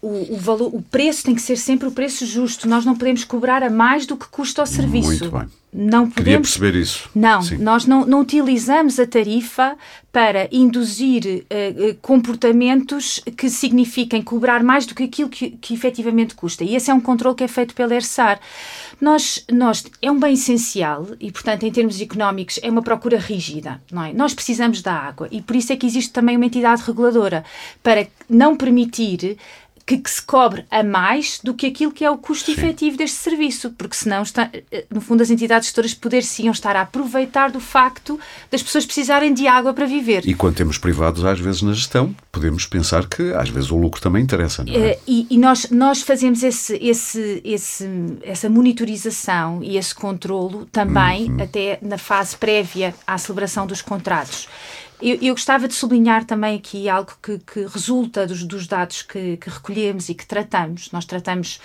[0.02, 2.68] o, o, valor, o preço tem que ser sempre o preço justo.
[2.68, 5.10] Nós não podemos cobrar a mais do que custa o serviço.
[5.10, 5.48] Muito bem.
[5.72, 7.10] Não podemos, Queria perceber isso.
[7.14, 7.58] Não, Sim.
[7.58, 9.78] nós não, não utilizamos a tarifa
[10.12, 16.64] para induzir uh, comportamentos que signifiquem cobrar mais do que aquilo que, que efetivamente custa.
[16.64, 18.40] E esse é um controle que é feito pela ERSAR.
[19.00, 23.80] Nós, nós, é um bem essencial e, portanto, em termos económicos, é uma procura rígida.
[23.92, 24.12] Não é?
[24.12, 27.46] Nós precisamos da água e por isso é que existe também uma entidade reguladora
[27.84, 29.38] para não permitir
[29.90, 32.52] que, que, se cobre a mais do que aquilo que é o custo Sim.
[32.52, 36.82] efetivo deste serviço, porque senão, está, eh, no fundo, as entidades gestoras poder-se-iam estar a
[36.82, 38.20] aproveitar do facto
[38.52, 40.28] das pessoas precisarem de água para viver.
[40.28, 44.00] E quando temos privados, às vezes, na gestão, podemos pensar que, às vezes, o lucro
[44.00, 44.78] também interessa, não é?
[44.78, 47.90] Eh, e, e nós, nós fazemos esse, esse, esse,
[48.22, 51.42] essa monitorização e esse controlo também, uhum.
[51.42, 54.48] até na fase prévia à celebração dos contratos.
[55.02, 59.38] Eu, eu, gostava de sublinhar também aqui algo que, que resulta dos, dos dados que,
[59.38, 60.92] que, recolhemos e que tratamos.
[60.92, 61.62] Nós tratamos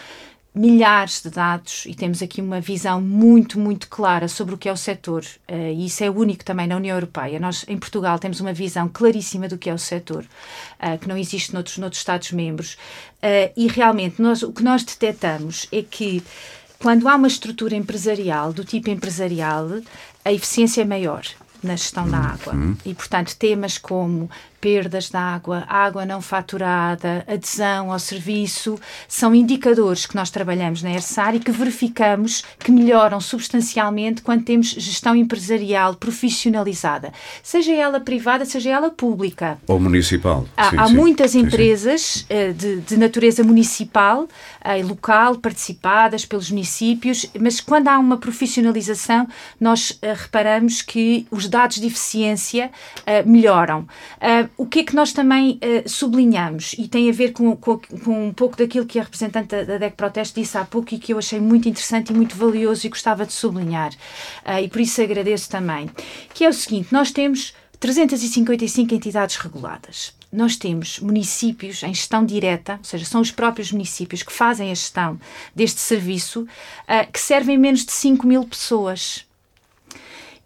[0.55, 4.73] milhares de dados e temos aqui uma visão muito, muito clara sobre o que é
[4.73, 5.25] o setor.
[5.51, 7.40] Uh, e isso é único também na União Europeia.
[7.40, 11.16] Nós, em Portugal, temos uma visão claríssima do que é o setor, uh, que não
[11.16, 12.75] existe noutros, noutros Estados-membros.
[13.20, 16.23] Uh, e realmente, nós, o que nós detectamos é que
[16.79, 19.81] quando há uma estrutura empresarial, do tipo empresarial,
[20.25, 21.25] a eficiência é maior
[21.64, 22.55] na gestão da água.
[22.55, 22.77] Uhum.
[22.85, 24.31] E, portanto, temas como
[24.64, 30.90] perdas de água, água não faturada, adesão ao serviço, são indicadores que nós trabalhamos na
[30.90, 38.46] ERSAR e que verificamos que melhoram substancialmente quando temos gestão empresarial profissionalizada, seja ela privada,
[38.46, 39.59] seja ela pública.
[39.66, 40.46] Ou municipal.
[40.57, 40.94] Há, sim, há sim.
[40.94, 44.27] muitas sim, empresas uh, de, de, natureza municipal
[44.64, 49.29] e uh, local, participadas pelos municípios, mas quando há uma profissionalização,
[49.61, 52.70] nós uh, reparamos que os dados de eficiência
[53.27, 53.87] melhoram
[54.56, 58.28] o que é que nós também uh, sublinhamos, e tem a ver com, com, com,
[58.28, 61.18] um pouco daquilo que a representante da, DEC Proteste disse há pouco e que eu
[61.18, 63.92] achei muito interessante e muito valioso e gostava de sublinhar,
[64.46, 65.90] uh, e por isso agradeço também,
[66.32, 70.14] que é o seguinte: nós temos 355 entidades reguladas.
[70.32, 74.74] Nós temos municípios em gestão direta, ou seja, são os próprios municípios que fazem a
[74.74, 75.20] gestão
[75.54, 79.24] deste serviço, uh, que servem menos de 5 mil pessoas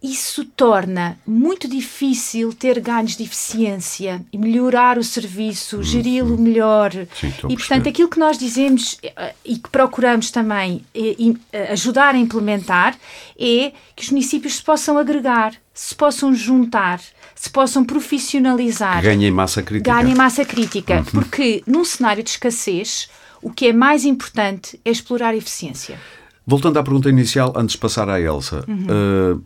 [0.02, 6.92] isso torna muito difícil ter ganhos de eficiência e melhorar o serviço, hum, geri-lo melhor.
[7.14, 12.18] Sim, e, portanto, aquilo que nós dizemos eh, e que procuramos também eh, ajudar a
[12.18, 12.96] implementar
[13.36, 17.00] é que os municípios se possam agregar, se possam juntar,
[17.34, 19.02] se possam profissionalizar.
[19.02, 19.92] Ganhem massa crítica.
[19.92, 20.98] Ganhem massa crítica.
[20.98, 21.04] Uhum.
[21.04, 23.08] Porque num cenário de escassez,
[23.42, 25.98] o que é mais importante é explorar a eficiência.
[26.46, 28.64] Voltando à pergunta inicial, antes de passar à Elsa.
[28.66, 28.86] Uhum.
[29.36, 29.44] Uh,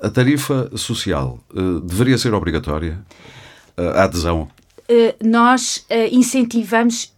[0.00, 2.98] a tarifa social uh, deveria ser obrigatória?
[3.76, 4.48] Uh, a adesão?
[4.88, 7.12] Uh, nós incentivamos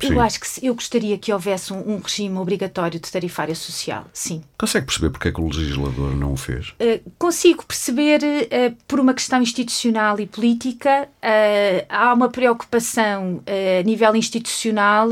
[0.00, 4.40] Eu acho que eu gostaria que houvesse um, um, regime obrigatório de tarifária social, sim.
[4.56, 6.68] Consegue perceber porque é que o legislador não o fez?
[6.70, 11.08] Uh, consigo perceber uh, por uma questão institucional e política.
[11.22, 15.08] Uh, há uma preocupação a nível institucional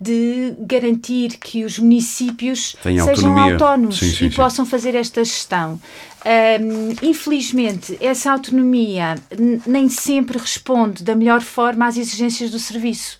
[0.00, 4.36] de garantir que os municípios sejam autónomos sim, sim, e sim.
[4.36, 5.78] possam fazer esta gestão.
[6.24, 9.16] Um, infelizmente, essa autonomia
[9.66, 13.18] nem sempre responde da melhor forma às exigências do serviço.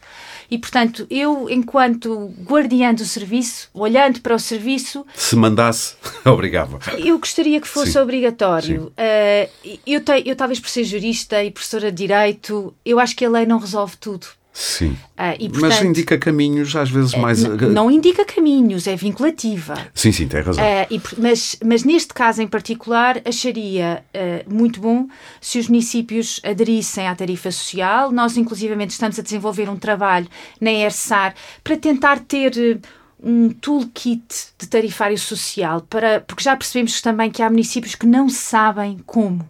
[0.52, 5.06] E, portanto, eu, enquanto guardiã do serviço, olhando para o serviço.
[5.14, 5.94] Se mandasse,
[6.26, 6.78] obrigava.
[6.98, 8.00] Eu gostaria que fosse Sim.
[8.00, 8.92] obrigatório.
[8.92, 13.24] Uh, eu, te, eu, talvez por ser jurista e professora de direito, eu acho que
[13.24, 14.26] a lei não resolve tudo.
[14.52, 14.90] Sim.
[14.90, 17.42] Uh, e, portanto, Mas indica caminhos, às vezes, mais.
[17.42, 19.74] Não indica caminhos, é vinculativa.
[19.94, 20.62] Sim, sim, tem razão.
[20.62, 25.08] Uh, e, mas, mas neste caso em particular, acharia uh, muito bom
[25.40, 28.12] se os municípios aderissem à tarifa social.
[28.12, 30.28] Nós, inclusivamente, estamos a desenvolver um trabalho
[30.60, 31.34] na ERSAR
[31.64, 32.80] para tentar ter
[33.22, 38.28] um toolkit de tarifário social, para, porque já percebemos também que há municípios que não
[38.28, 39.48] sabem como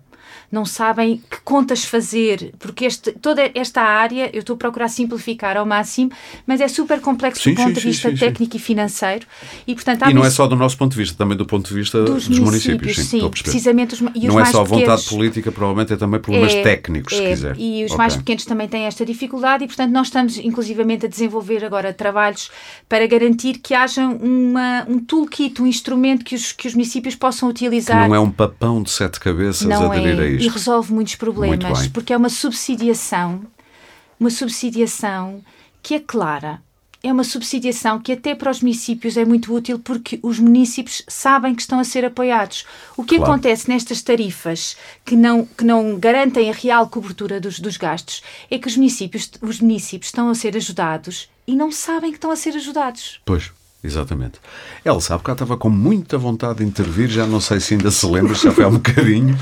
[0.53, 5.57] não sabem que contas fazer, porque este, toda esta área, eu estou a procurar simplificar
[5.57, 6.12] ao máximo,
[6.47, 9.27] mas é super complexo sim, do ponto sim, de vista sim, técnico e financeiro.
[9.67, 11.75] E, portanto, e não é só do nosso ponto de vista, também do ponto de
[11.75, 12.97] vista dos, dos municípios.
[12.97, 13.95] Sim, precisamente.
[13.95, 17.15] Os, e não os é só pequenos, vontade política, provavelmente é também problemas é, técnicos,
[17.15, 17.57] é, se quiser.
[17.59, 17.97] E os okay.
[17.97, 22.51] mais pequenos também têm esta dificuldade e, portanto, nós estamos inclusivamente a desenvolver agora trabalhos
[22.87, 27.49] para garantir que haja uma, um toolkit, um instrumento que os, que os municípios possam
[27.49, 28.03] utilizar.
[28.03, 30.41] Que não é um papão de sete cabeças não aderir é, a isto.
[30.44, 33.42] E resolve muitos problemas, porque é uma subsidiação,
[34.18, 35.42] uma subsidiação
[35.83, 36.61] que é clara.
[37.05, 41.52] É uma subsidiação que até para os municípios é muito útil porque os municípios sabem
[41.52, 42.64] que estão a ser apoiados.
[42.96, 43.33] O que claro.
[43.33, 48.57] acontece nestas tarifas que não, que não garantem a real cobertura dos, dos gastos é
[48.57, 52.37] que os municípios, os municípios estão a ser ajudados e não sabem que estão a
[52.37, 53.20] ser ajudados.
[53.24, 53.50] Pois.
[53.85, 54.38] Exatamente.
[54.85, 57.90] Ela sabe que ela estava com muita vontade de intervir, já não sei se ainda
[57.90, 59.37] se lembra, já foi há um bocadinho.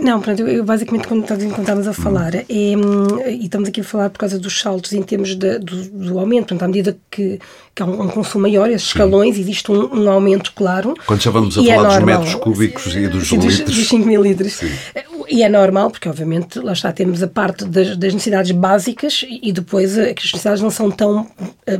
[0.00, 4.18] Não, pronto, eu, basicamente quando estávamos a falar, é, e estamos aqui a falar por
[4.18, 7.40] causa dos saltos em termos de, do, do, aumento, portanto, à medida que,
[7.74, 10.94] que há um, um consumo maior, esses escalões, existe um, um, aumento claro.
[11.06, 13.60] Quando já vamos a é falar dos metros cúbicos e dos sim, litros.
[13.60, 14.52] Dos, dos 5 mil litros.
[14.54, 14.70] Sim.
[15.28, 19.52] E é normal, porque obviamente lá está, temos a parte das, das necessidades básicas e
[19.52, 21.26] depois que as necessidades não são tão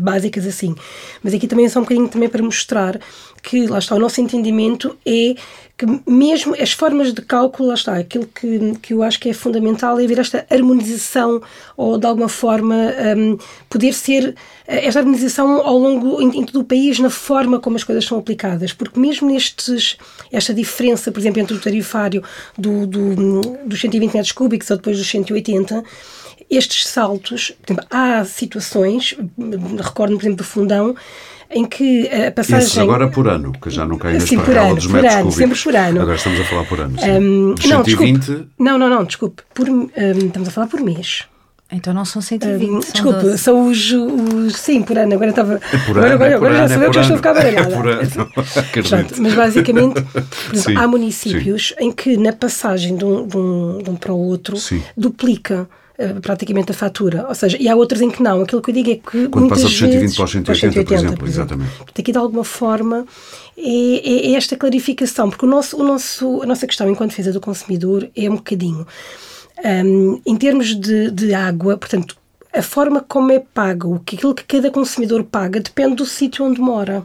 [0.00, 0.74] básicas assim.
[1.22, 2.98] Mas aqui também é só um bocadinho também para mostrar
[3.42, 5.34] que, lá está, o nosso entendimento é
[5.82, 9.32] que mesmo as formas de cálculo, lá está, aquilo que, que eu acho que é
[9.32, 11.42] fundamental é haver esta harmonização
[11.76, 12.76] ou de alguma forma
[13.16, 13.36] um,
[13.68, 17.82] poder ser esta harmonização ao longo em, em todo o país na forma como as
[17.82, 19.96] coisas são aplicadas, porque mesmo nestes,
[20.30, 22.22] esta diferença, por exemplo, entre o tarifário
[22.56, 25.82] do, do, dos 120 metros cúbicos ou depois dos 180,
[26.48, 27.52] estes saltos,
[27.90, 29.16] há situações,
[29.78, 30.94] recordo-me, por exemplo, do fundão,
[31.52, 32.66] em que a passagem...
[32.66, 34.92] Isso agora por ano, que já não cai na Sim, por esparrela ano, dos por
[34.94, 35.38] metros ano, cúbicos.
[35.38, 36.00] sempre por ano.
[36.00, 36.98] Agora estamos a falar por ano.
[36.98, 37.10] sim.
[37.10, 38.18] Um, não, 120...
[38.18, 38.48] desculpe.
[38.58, 39.42] Não, não, não, desculpe.
[39.54, 39.88] Por, um,
[40.26, 41.24] estamos a falar por mês.
[41.74, 43.38] Então não são 120, Um, são desculpe, 12.
[43.38, 44.56] são os, os.
[44.56, 45.14] Sim, por ano.
[45.14, 45.54] Agora estava.
[45.54, 47.00] É por agora, ano, agora, é por agora ano, já é eu por que já
[47.00, 47.38] estou a ficar ano.
[47.40, 47.72] baralhada.
[47.72, 48.88] É por ano.
[48.88, 50.20] Pronto, mas basicamente, por
[50.54, 54.12] exemplo, Sim, há municípios em que na passagem de um, de um, de um para
[54.12, 54.82] o outro Sim.
[54.94, 55.66] duplica
[56.22, 57.26] praticamente a fatura.
[57.28, 58.42] Ou seja, e há outros em que não.
[58.42, 60.84] Aquilo que eu digo é que Quando muitas passa dos 120 vezes, para os 180,
[60.84, 61.70] por exemplo, exatamente.
[61.76, 63.06] Portanto, aqui de alguma forma
[63.56, 67.32] é, é- é esta clarificação, porque o nosso, o nosso, a nossa questão enquanto defesa
[67.32, 68.86] do consumidor é um bocadinho
[69.84, 72.16] hum, em termos de, de água, portanto,
[72.54, 77.04] a forma como é pago, aquilo que cada consumidor paga depende do sítio onde mora.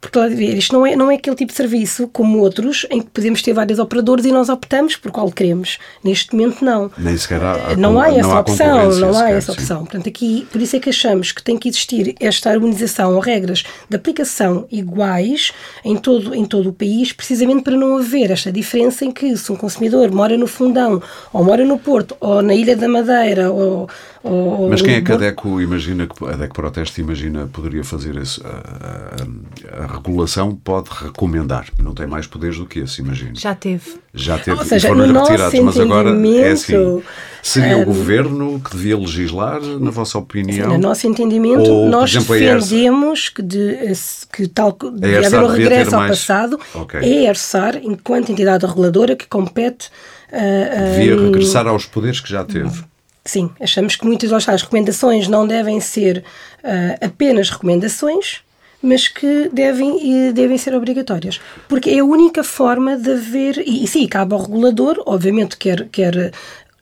[0.00, 3.00] Porque lá ver, isto não é, não é aquele tipo de serviço como outros em
[3.00, 5.78] que podemos ter vários operadores e nós optamos por qual queremos.
[6.04, 6.90] Neste momento, não.
[6.96, 9.58] Nem sequer há, há não há essa opção, concorrência não há sequer, essa sim.
[9.58, 9.78] opção.
[9.78, 13.64] Portanto, aqui, por isso é que achamos que tem que existir esta harmonização ou regras
[13.88, 15.52] de aplicação iguais
[15.84, 19.50] em todo, em todo o país, precisamente para não haver esta diferença em que se
[19.50, 21.02] um consumidor mora no Fundão,
[21.32, 23.88] ou mora no Porto, ou na Ilha da Madeira, ou...
[24.22, 28.16] ou Mas quem é que a DECO imagina, que a DECO Proteste imagina poderia fazer?
[28.18, 33.36] A, a- a regulação pode recomendar, não tem mais poderes do que esse, imagino.
[33.36, 33.96] Já teve.
[34.12, 37.02] Já teve Ou seja, foram-lhe no retirados, mas agora é assim.
[37.42, 40.68] Seria o hum, governo que devia legislar, na vossa opinião?
[40.70, 43.92] No nosso entendimento, Ou, nós exemplo, defendemos que, de,
[44.32, 47.00] que tal de ERSA haver um regresso ao mais- passado, Ok.
[47.00, 49.90] é a ERSAR, enquanto entidade reguladora que compete.
[50.32, 52.82] ah, Devia ah, regressar aos poderes que já teve.
[53.28, 56.24] Sim, achamos que muitas das as recomendações não devem ser
[56.64, 58.40] ah, apenas recomendações,
[58.82, 61.38] mas que devem, e devem ser obrigatórias.
[61.68, 63.58] Porque é a única forma de haver.
[63.58, 66.32] E, e sim, cabe ao regulador, obviamente, quer, quer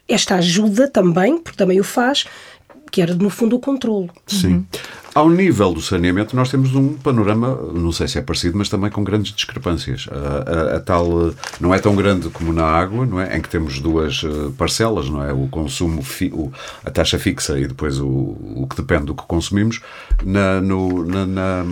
[0.08, 2.26] esta ajuda também, porque também o faz,
[2.92, 4.08] que era no fundo o controle.
[4.24, 4.46] Sim.
[4.46, 4.66] Uhum.
[5.16, 8.90] Ao nível do saneamento, nós temos um panorama, não sei se é parecido, mas também
[8.90, 10.06] com grandes discrepâncias.
[10.12, 13.34] A, a, a tal não é tão grande como na água, não é?
[13.34, 15.32] Em que temos duas eh, parcelas, não é?
[15.32, 16.52] O consumo, fi, o,
[16.84, 19.80] a taxa fixa e depois o, o que depende do que consumimos.
[20.22, 21.64] Na, no, na, na,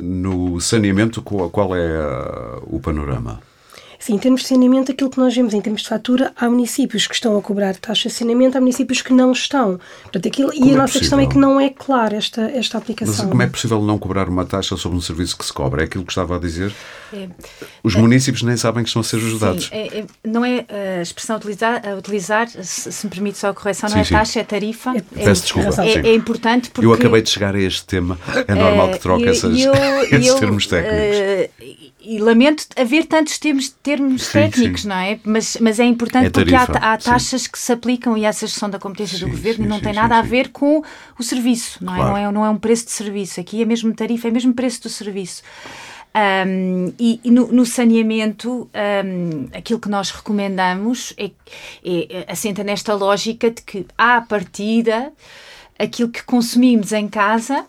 [0.00, 3.38] no saneamento, qual, qual é eh, o panorama?
[3.98, 7.06] Sim, em termos de saneamento, aquilo que nós vemos em termos de fatura, há municípios
[7.06, 9.80] que estão a cobrar taxa de saneamento, há municípios que não estão.
[10.02, 11.00] Portanto, aquilo, e a é nossa possível?
[11.00, 13.14] questão é que não é clara esta, esta aplicação.
[13.16, 15.82] Mas como é possível não cobrar uma taxa sobre um serviço que se cobra?
[15.82, 16.72] É aquilo que estava a dizer?
[17.12, 17.28] É,
[17.82, 19.66] Os municípios nem sabem que estão a ser ajudados.
[19.66, 20.64] Sim, é, é, não é
[20.98, 24.00] a expressão a utilizar, a utilizar se, se, me permite só a correção, não sim,
[24.00, 24.14] é sim.
[24.14, 24.94] taxa, é tarifa.
[24.96, 25.82] É, Peço desculpa.
[25.82, 26.86] É, importante porque...
[26.86, 29.72] Eu acabei de chegar a este tema, é normal que troque essas, eu,
[30.10, 31.16] esses eu, termos técnicos.
[31.60, 34.88] Uh, e lamento haver tantos termos, termos sim, técnicos, sim.
[34.88, 35.18] não é?
[35.24, 37.50] Mas, mas é importante é tarifa, porque há, há taxas sim.
[37.50, 40.22] que se aplicam e essas são da competência do governo e não tem nada a
[40.22, 40.82] ver com
[41.18, 42.16] o serviço, não, claro.
[42.16, 42.22] é?
[42.22, 42.32] não é?
[42.32, 43.40] Não é um preço de serviço.
[43.40, 45.42] Aqui é mesmo tarifa, é mesmo preço do serviço.
[46.14, 51.30] Um, e, e no, no, saneamento, um, aquilo que nós recomendamos é,
[51.84, 55.12] é, assenta nesta lógica de que, à partida,
[55.78, 57.66] aquilo que consumimos em casa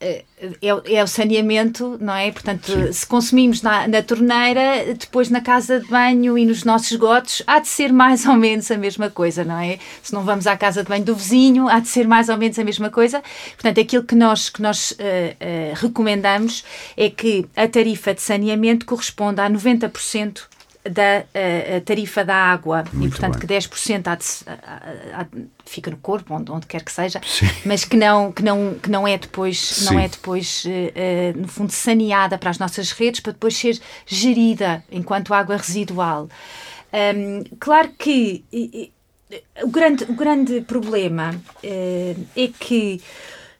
[0.00, 0.24] é,
[0.62, 2.32] é, o saneamento, não é?
[2.32, 2.92] Portanto, Sim.
[2.92, 7.58] se consumimos na, na, torneira, depois na casa de banho e nos nossos esgotos, há
[7.58, 9.78] de ser mais ou menos a mesma coisa, não é?
[10.02, 12.58] Se não vamos à casa de banho do vizinho, há de ser mais ou menos
[12.58, 13.22] a mesma coisa.
[13.50, 16.64] Portanto, aquilo que nós, que nós uh, uh, recomendamos
[16.96, 20.49] é que a tarifa de saneamento corresponda a 90%
[20.84, 23.40] da uh, tarifa da água Muito e, portanto, bem.
[23.40, 25.26] que 10% há de, há, há,
[25.66, 27.46] fica no corpo, onde, onde quer que seja, Sim.
[27.66, 31.48] mas que não, que não, que não é depois, não é depois uh, uh, no
[31.48, 36.28] fundo, saneada para as nossas redes, para depois ser gerida enquanto água residual.
[36.92, 38.44] Um, claro que
[39.62, 43.00] o grande, o grande problema é que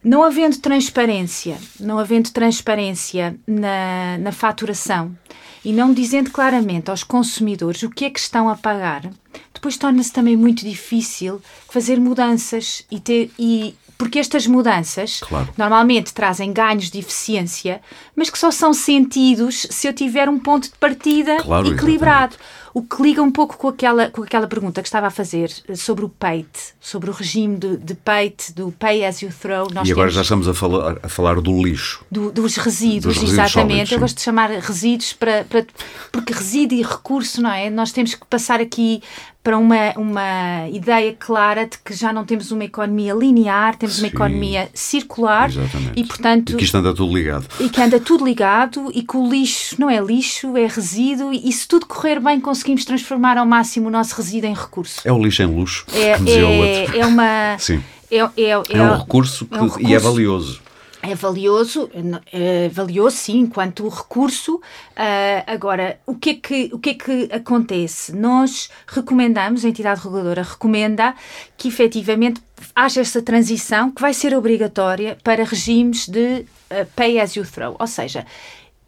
[0.03, 5.16] não havendo transparência, não havendo transparência na, na faturação,
[5.65, 9.11] e não dizendo claramente aos consumidores o que é que estão a pagar,
[9.53, 15.51] depois torna-se também muito difícil fazer mudanças e ter e porque estas mudanças claro.
[15.59, 17.83] normalmente trazem ganhos de eficiência,
[18.17, 22.35] mas que só são sentidos se eu tiver um ponto de partida claro, equilibrado.
[22.35, 22.60] Exatamente.
[22.73, 25.75] O que liga um pouco com aquela, com aquela pergunta que estava a fazer eh,
[25.75, 29.68] sobre o peite, sobre o regime de, de peite, do pay as you throw.
[29.73, 32.05] Nós e agora já estamos a falar, a falar do lixo.
[32.11, 33.68] Do, dos resíduos, dos exatamente.
[33.71, 35.66] Sólidos, Eu gosto de chamar resíduos para, para,
[36.12, 37.71] porque resíduo e recurso, não é?
[37.71, 39.03] Nós temos que passar aqui
[39.43, 44.03] para uma, uma ideia clara de que já não temos uma economia linear, temos Sim,
[44.03, 45.93] uma economia circular exatamente.
[45.97, 46.53] e, portanto.
[46.53, 47.47] E que isto anda tudo ligado.
[47.59, 51.51] E que anda tudo ligado e que o lixo não é lixo, é resíduo e,
[51.53, 55.01] se tudo correr bem, conseguimos transformar ao máximo o nosso resíduo em recurso.
[55.05, 55.86] É o lixo em luxo.
[55.95, 56.12] É,
[56.97, 57.57] é, é uma.
[57.59, 57.82] Sim.
[58.11, 60.61] É, é, é, é, um recurso que, é um recurso, e é valioso
[61.03, 61.91] é valioso,
[62.31, 64.57] é valioso sim, enquanto recurso.
[64.57, 68.15] Uh, agora, o que, é que, o que é que acontece?
[68.15, 71.15] Nós recomendamos, a entidade reguladora recomenda
[71.57, 72.43] que efetivamente
[72.75, 77.77] haja essa transição que vai ser obrigatória para regimes de uh, pay as you throw.
[77.79, 78.27] Ou seja,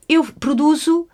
[0.06, 1.08] eu produzo,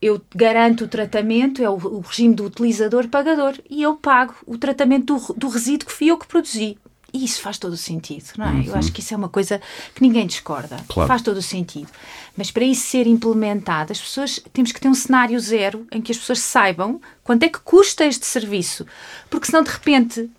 [0.00, 5.16] eu garanto o tratamento, é o, o regime do utilizador-pagador, e eu pago o tratamento
[5.16, 6.78] do, do resíduo que fui eu que produzi.
[7.12, 8.50] E isso faz todo o sentido, não é?
[8.50, 8.62] Uhum.
[8.64, 9.60] Eu acho que isso é uma coisa
[9.94, 10.76] que ninguém discorda.
[10.88, 11.08] Claro.
[11.08, 11.88] Faz todo o sentido.
[12.36, 16.12] Mas para isso ser implementado, as pessoas temos que ter um cenário zero em que
[16.12, 18.86] as pessoas saibam quanto é que custa este serviço.
[19.30, 20.30] Porque senão, de repente,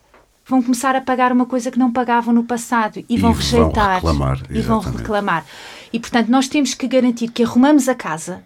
[0.46, 4.02] vão começar a pagar uma coisa que não pagavam no passado e, e vão rejeitar.
[4.02, 5.46] Vão reclamar, e vão reclamar.
[5.92, 8.44] E, portanto, nós temos que garantir que arrumamos a casa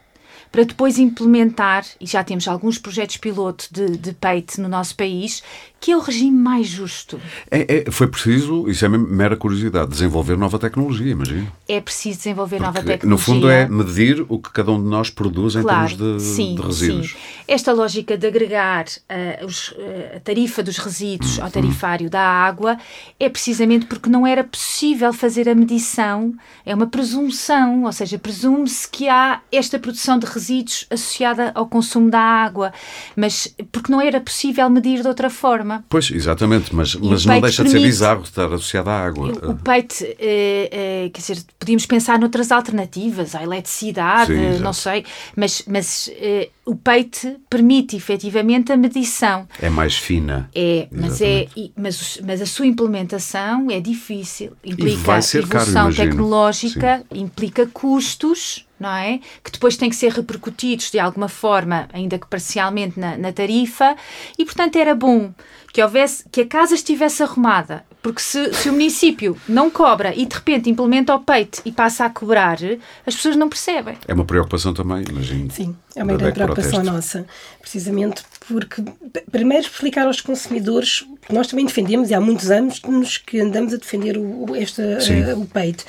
[0.53, 5.41] para depois implementar, e já temos alguns projetos piloto de, de peito no nosso país,
[5.84, 7.19] que é o regime mais justo.
[7.51, 11.51] É, é, foi preciso, isso é mera curiosidade, desenvolver nova tecnologia, imagino.
[11.67, 13.09] É preciso desenvolver Porque, nova tecnologia.
[13.09, 16.25] No fundo é medir o que cada um de nós produz claro, em termos de,
[16.25, 17.11] sim, de resíduos.
[17.11, 17.17] Sim.
[17.45, 19.75] Esta lógica de agregar uh, os, uh,
[20.15, 22.11] a tarifa dos resíduos hum, ao tarifário hum.
[22.11, 22.77] da água
[23.19, 26.34] é precisamente porque não era possível fazer a medição,
[26.65, 32.09] é uma presunção, ou seja, presume-se que há esta produção de resíduos associada ao consumo
[32.09, 32.71] da água,
[33.17, 37.63] mas porque não era possível medir de outra forma Pois, exatamente, mas, mas não deixa
[37.63, 39.32] permite, de ser bizarro estar associado à água.
[39.43, 45.05] O peito, eh, eh, quer dizer, podíamos pensar noutras alternativas, a eletricidade, Sim, não sei,
[45.36, 49.47] mas, mas eh, o peito permite efetivamente a medição.
[49.61, 50.49] É mais fina.
[50.55, 57.21] É, mas, é, mas, mas a sua implementação é difícil, implica evolução caro, tecnológica, Sim.
[57.21, 59.19] implica custos não é?
[59.43, 63.95] Que depois têm que ser repercutidos de alguma forma, ainda que parcialmente, na, na tarifa,
[64.38, 65.32] e portanto era bom
[65.74, 70.24] que houvesse, que a casa estivesse arrumada Porque se, se o município não cobra e
[70.24, 72.59] de repente implementa o peito e passa a cobrar,
[73.07, 73.97] as pessoas não percebem.
[74.07, 75.49] É uma preocupação também, imagino.
[75.49, 77.26] Sim, é uma grande preocupação nossa.
[77.59, 78.84] Precisamente porque,
[79.32, 82.80] primeiro, explicar aos consumidores, nós também defendemos, e há muitos anos
[83.17, 85.86] que andamos a defender o, este, uh, o peito.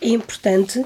[0.00, 0.84] É importante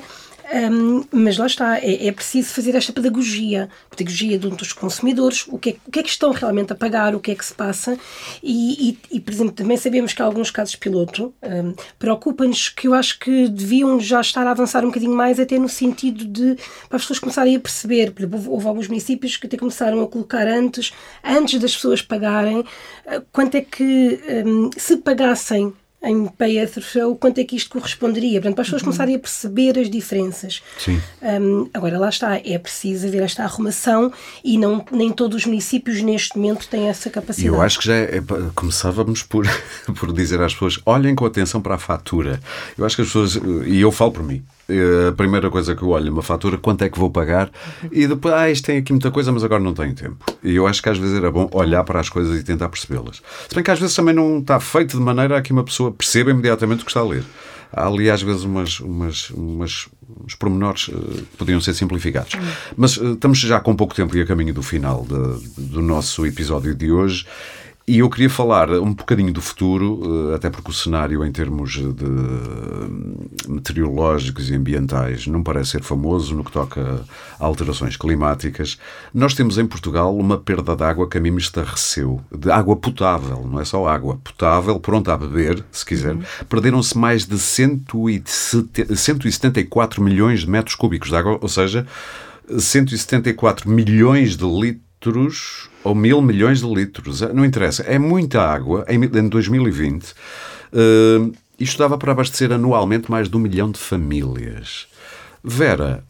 [0.53, 5.71] um, mas lá está, é, é, preciso fazer esta pedagogia, pedagogia dos consumidores, o que,
[5.71, 7.97] é, o que é que estão realmente a pagar, o que é que se passa,
[8.43, 12.89] e, e, e por exemplo, também sabemos que há alguns casos piloto um, preocupa-nos que
[12.89, 16.57] eu acho que deviam já estar a avançar um bocadinho mais, até no sentido de
[16.89, 18.13] para as pessoas começarem a perceber.
[18.13, 20.93] Por exemplo, houve alguns municípios que até começaram a colocar antes,
[21.23, 25.73] antes das pessoas pagarem, uh, quanto é que um, se pagassem
[26.03, 28.41] em pay show, quanto é que isto corresponderia.
[28.41, 28.87] Portanto, para as pessoas uhum.
[28.87, 30.63] começarem a perceber as diferenças.
[30.79, 31.01] Sim.
[31.23, 36.01] Um, agora, lá está, é preciso haver esta arrumação e não, nem todos os municípios
[36.01, 37.55] neste momento têm essa capacidade.
[37.55, 38.23] Eu acho que já é,
[38.55, 39.47] começávamos por,
[39.99, 42.41] por dizer às pessoas, olhem com atenção para a fatura.
[42.79, 44.43] Eu acho que as pessoas, e eu falo por mim,
[45.09, 47.51] a primeira coisa que eu olho uma fatura, quanto é que vou pagar?
[47.91, 50.25] E depois, ah, isto tem aqui muita coisa, mas agora não tenho tempo.
[50.43, 53.23] E eu acho que às vezes era bom olhar para as coisas e tentar percebê-las.
[53.49, 55.93] Se bem que às vezes também não está feito de maneira a que uma pessoa
[55.93, 57.25] perceba imediatamente o que está a ler.
[57.73, 59.89] Há ali às vezes umas, umas, umas
[60.25, 62.33] uns pormenores uh, podiam ser simplificados.
[62.77, 66.27] Mas uh, estamos já com pouco tempo e a caminho do final de, do nosso
[66.27, 67.27] episódio de hoje.
[67.91, 71.73] E eu queria falar um bocadinho do futuro, eh, até porque o cenário em termos
[71.73, 72.07] de
[73.49, 77.05] meteorológicos e ambientais não parece ser famoso no que toca
[77.37, 78.79] a alterações climáticas.
[79.13, 82.77] Nós temos em Portugal uma perda de água que a mim me estarreceu, de água
[82.77, 86.15] potável, não é só água, potável, pronta a beber, se quiser.
[86.15, 86.23] Uhum.
[86.49, 91.85] Perderam-se mais de 174 milhões de metros cúbicos de água, ou seja,
[92.57, 94.90] 174 milhões de litros
[95.83, 100.13] ou mil milhões de litros, não interessa, é muita água em 2020.
[100.73, 104.87] Uh, isto dava para abastecer anualmente mais de um milhão de famílias.
[105.43, 106.05] Vera,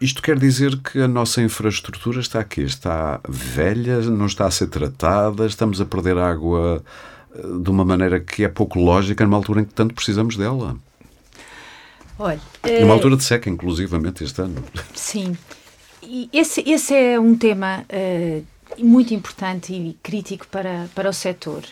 [0.00, 4.66] isto quer dizer que a nossa infraestrutura está aqui, está velha, não está a ser
[4.66, 6.82] tratada, estamos a perder água
[7.34, 10.76] eh, de uma maneira que é pouco lógica numa altura em que tanto precisamos dela.
[12.18, 12.40] Olha,
[12.80, 12.92] numa uh...
[12.92, 14.62] altura de seca, inclusivamente, este ano.
[14.94, 15.36] Sim.
[16.14, 18.46] E esse, esse é um tema uh,
[18.78, 21.64] muito importante e crítico para, para o setor.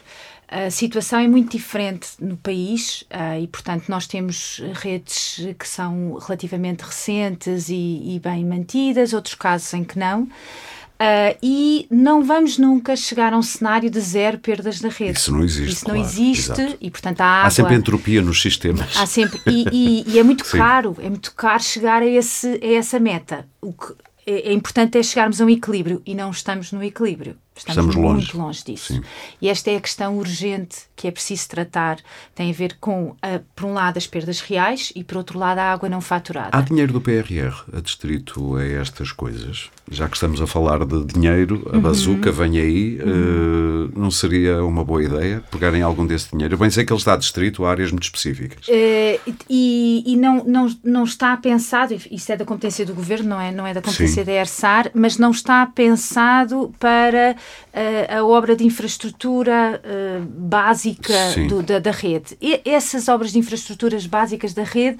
[0.49, 6.19] A situação é muito diferente no país uh, e, portanto, nós temos redes que são
[6.21, 10.23] relativamente recentes e, e bem mantidas, outros casos em que não.
[10.25, 15.19] Uh, e não vamos nunca chegar a um cenário de zero perdas da rede.
[15.19, 15.73] Isso não existe.
[15.73, 16.79] Isso claro, não existe exato.
[16.81, 17.47] e, portanto, a água.
[17.47, 18.97] Há sempre entropia nos sistemas.
[18.97, 19.41] Há sempre.
[19.47, 23.47] E, e, e é muito caro, é muito caro chegar a, esse, a essa meta.
[23.61, 23.95] O que
[24.27, 27.37] é, é importante é chegarmos a um equilíbrio e não estamos no equilíbrio.
[27.57, 28.15] Estamos, Estamos longe.
[28.15, 28.95] muito longe disso.
[28.95, 29.03] Sim.
[29.41, 31.99] E esta é a questão urgente que é preciso tratar.
[32.35, 35.59] Tem a ver com, a, por um lado, as perdas reais e, por outro lado,
[35.59, 36.51] a água não faturada.
[36.53, 39.71] Há dinheiro do PRR a distrito a estas coisas?
[39.91, 41.83] Já que estamos a falar de dinheiro, a uhum.
[41.83, 43.91] bazuca vem aí, uhum.
[43.95, 46.55] uh, não seria uma boa ideia pegarem algum desse dinheiro?
[46.55, 48.67] Eu bem sei que ele está distrito a áreas muito específicas.
[48.69, 53.41] Uh, e e não, não, não está pensado, isso é da competência do governo, não
[53.41, 54.25] é, não é da competência Sim.
[54.25, 57.37] da ERSAR, mas não está pensado para
[57.73, 61.15] a, a obra de infraestrutura uh, básica
[61.49, 62.37] do, da, da rede.
[62.41, 64.99] E essas obras de infraestruturas básicas da rede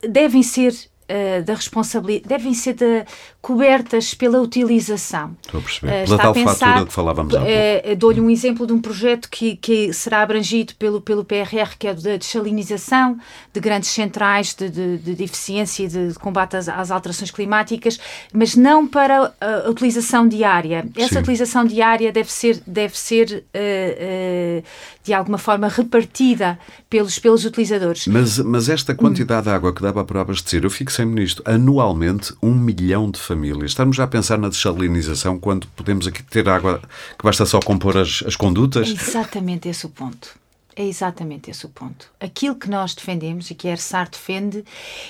[0.00, 3.04] devem ser uh, da responsabilidade, devem ser de,
[3.40, 5.36] cobertas pela utilização.
[5.44, 6.02] Estou a perceber.
[6.02, 7.52] Uh, pela tal pensar, fatura que falávamos há pouco.
[7.52, 11.86] Uh, Dou-lhe um exemplo de um projeto que, que será abrangido pelo, pelo PRR, que
[11.86, 13.18] é da desalinização
[13.52, 17.98] de grandes centrais de, de, de, eficiência e de, de combate às, às, alterações climáticas,
[18.32, 20.86] mas não para a, utilização diária.
[20.96, 21.20] Essa Sim.
[21.20, 24.62] utilização diária deve ser, deve ser uh,
[25.04, 26.58] de alguma forma repartida
[26.90, 28.06] pelos, pelos utilizadores.
[28.08, 29.50] Mas, mas esta quantidade hum.
[29.50, 33.37] de água que dava para abastecer, eu fixei-me nisto, anualmente um milhão de famílias.
[33.64, 36.80] Estamos já a pensar na desalinização quando podemos aqui ter água
[37.16, 38.88] que basta só compor as, as condutas?
[38.88, 40.36] É exatamente esse o ponto.
[40.74, 42.10] É exatamente esse o ponto.
[42.20, 44.64] Aquilo que nós defendemos e que a ERSAR defende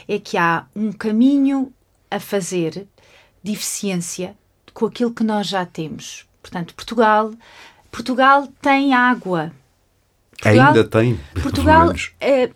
[0.06, 1.72] é que há um caminho
[2.10, 2.86] a fazer
[3.42, 4.34] de eficiência
[4.72, 6.24] com aquilo que nós já temos.
[6.40, 7.32] Portanto, Portugal,
[7.90, 9.52] Portugal tem água.
[10.30, 11.20] Portugal, Ainda tem.
[11.42, 12.50] Portugal, é,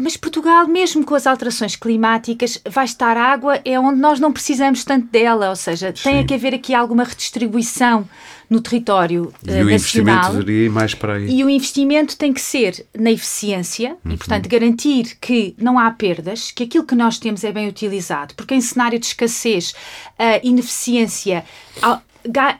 [0.00, 4.84] mas Portugal, mesmo com as alterações climáticas, vai estar água é onde nós não precisamos
[4.84, 6.02] tanto dela, ou seja, Sim.
[6.02, 8.08] tem que haver aqui alguma redistribuição
[8.48, 11.30] no território e uh, o investimento deveria ir mais para aí.
[11.30, 14.12] E o investimento tem que ser na eficiência uhum.
[14.12, 18.34] e, portanto, garantir que não há perdas, que aquilo que nós temos é bem utilizado,
[18.34, 19.72] porque em cenário de escassez,
[20.18, 21.44] a ineficiência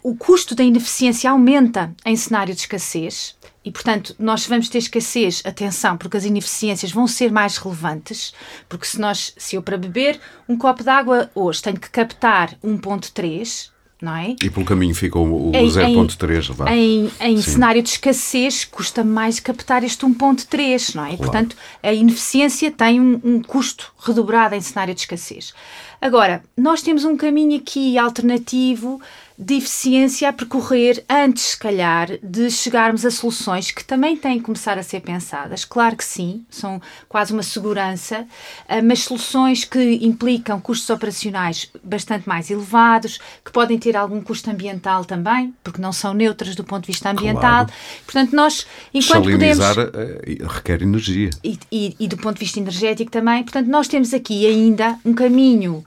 [0.03, 3.37] o custo da ineficiência aumenta em cenário de escassez.
[3.65, 8.33] E, portanto, nós vamos ter escassez, atenção, porque as ineficiências vão ser mais relevantes,
[8.69, 12.55] porque se nós, se eu para beber um copo de água hoje tenho que captar
[12.65, 14.35] 1.3, não é?
[14.43, 16.75] E pelo caminho fica o, o 0.3 lá.
[16.75, 21.09] Em, em cenário de escassez, custa mais captar este 1.3, não é?
[21.09, 21.19] Claro.
[21.19, 25.53] Portanto, a ineficiência tem um, um custo redobrado em cenário de escassez.
[26.01, 29.01] Agora, nós temos um caminho aqui alternativo
[29.41, 34.45] de eficiência a percorrer antes, se calhar, de chegarmos a soluções que também têm que
[34.45, 35.65] começar a ser pensadas.
[35.65, 38.27] Claro que sim, são quase uma segurança,
[38.69, 44.51] ah, mas soluções que implicam custos operacionais bastante mais elevados, que podem ter algum custo
[44.51, 47.65] ambiental também, porque não são neutras do ponto de vista ambiental.
[47.65, 47.73] Claro.
[48.05, 50.21] Portanto, nós, enquanto Salinizar podemos.
[50.27, 51.31] Eh, requer energia.
[51.43, 53.43] E, e, e do ponto de vista energético também.
[53.43, 55.83] Portanto, nós temos aqui ainda um caminho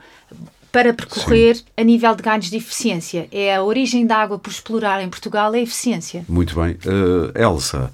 [0.74, 1.64] para percorrer Sim.
[1.78, 3.28] a nível de ganhos de eficiência.
[3.32, 6.26] É a origem da água por explorar em Portugal é a eficiência.
[6.28, 6.72] Muito bem.
[6.84, 7.94] Uh, Elsa,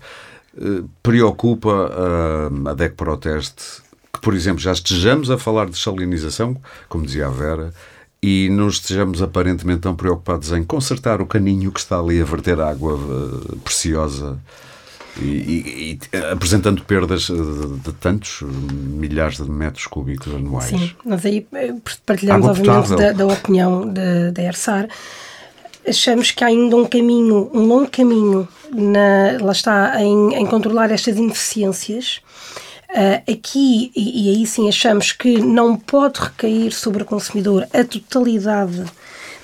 [0.58, 3.82] uh, preocupa uh, a DEC Proteste
[4.14, 6.56] que, por exemplo, já estejamos a falar de salinização,
[6.88, 7.74] como dizia a Vera,
[8.24, 12.60] e não estejamos aparentemente tão preocupados em consertar o caninho que está ali a verter
[12.62, 12.98] água
[13.64, 14.40] preciosa
[15.22, 20.70] e, e, e, apresentando perdas de, de, tantos milhares de metros cúbicos anuais.
[20.70, 21.74] Sim, nós aí eh,
[22.06, 24.88] partilhamos, obviamente, da, da, opinião da ERSAR.
[25.88, 30.92] Achamos que há ainda um caminho, um longo caminho, na, lá está, em, em controlar
[30.92, 32.22] estas ineficiências.
[32.90, 37.84] Uh, aqui, e, e, aí sim achamos que não pode recair sobre o consumidor a
[37.84, 38.84] totalidade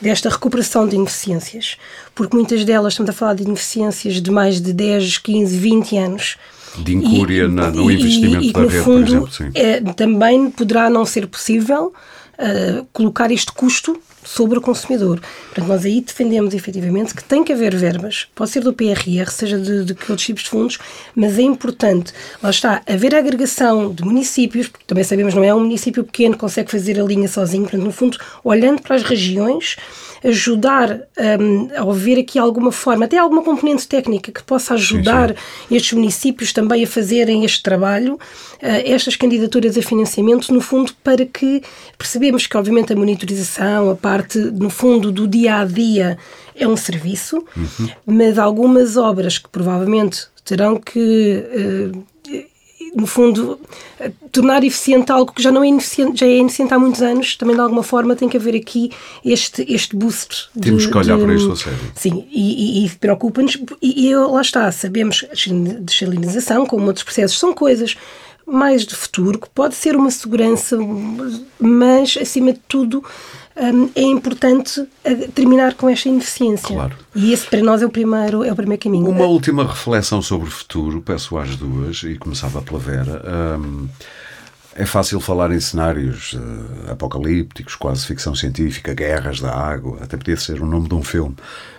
[0.05, 1.77] desta recuperação de ineficiências,
[2.13, 6.37] porque muitas delas estamos a falar de ineficiências de mais de 10, 15, 20 anos.
[6.77, 9.31] De incúria e, na, no investimento e, e, da rede, fundo, por exemplo.
[9.31, 9.49] Sim.
[9.55, 11.91] É, também poderá não ser possível
[12.39, 15.21] uh, colocar este custo sobre o consumidor.
[15.45, 19.59] Portanto, nós aí defendemos efetivamente que tem que haver verbas, pode ser do PRR, seja
[19.59, 20.79] de, de outros tipos de fundos,
[21.15, 22.11] mas é importante,
[22.41, 26.39] lá está, haver agregação de municípios, porque também sabemos não é um município pequeno que
[26.39, 29.77] consegue fazer a linha sozinho, portanto, no fundo, olhando para as regiões,
[30.25, 31.01] ajudar
[31.39, 35.75] um, a haver aqui alguma forma, até alguma componente técnica que possa ajudar sim, sim.
[35.75, 38.19] estes municípios também a fazerem este trabalho, uh,
[38.61, 41.61] estas candidaturas a financiamento, no fundo, para que
[41.97, 46.17] percebemos que, obviamente, a monitorização, a parte, no fundo, do dia a dia
[46.55, 47.89] é um serviço, uhum.
[48.05, 51.43] mas algumas obras que provavelmente terão que.
[51.93, 52.14] Uh,
[52.95, 53.59] no fundo,
[54.31, 57.55] tornar eficiente algo que já não é ineficiente, já é ineficiente há muitos anos, também
[57.55, 58.89] de alguma forma tem que haver aqui
[59.23, 60.49] este, este boost.
[60.59, 61.79] Temos de, que olhar de, para isto a sério.
[61.93, 65.25] Sim, e, e, e preocupa-nos, e, e, lá está, sabemos
[65.81, 67.97] desalinização, como outros processos, são coisas
[68.45, 70.77] mais de futuro, que pode ser uma segurança,
[71.59, 73.03] mas acima de tudo
[73.57, 74.85] um, é importante
[75.33, 76.75] terminar com esta ineficiência.
[76.75, 76.95] Claro.
[77.15, 79.09] E esse para nós é o primeiro, é o primeiro caminho.
[79.09, 83.21] Uma última reflexão sobre o futuro, peço às duas, e começava pela Vera.
[83.57, 83.87] Um,
[84.77, 90.35] é fácil falar em cenários uh, apocalípticos, quase ficção científica, guerras da água, até podia
[90.35, 91.33] ser o nome de um filme.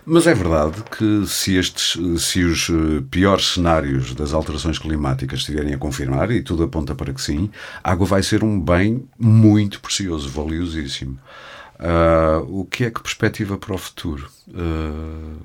[0.06, 5.74] Mas é verdade que se, estes, se os uh, piores cenários das alterações climáticas estiverem
[5.74, 7.50] a confirmar, e tudo aponta para que sim,
[7.84, 11.18] a água vai ser um bem muito precioso, valiosíssimo.
[11.78, 14.30] Uh, o que é que perspectiva para o futuro?
[14.48, 15.36] Uh,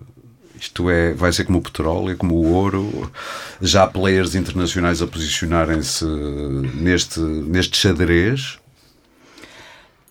[0.55, 3.11] isto é, vai ser como o petróleo, como o ouro.
[3.59, 8.59] Já há players internacionais a posicionarem-se neste, neste xadrez?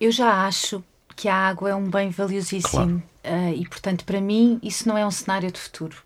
[0.01, 0.83] Eu já acho
[1.15, 2.71] que a água é um bem valiosíssimo.
[2.71, 3.03] Claro.
[3.25, 5.97] Uh, e, portanto, para mim, isso não é um cenário de futuro.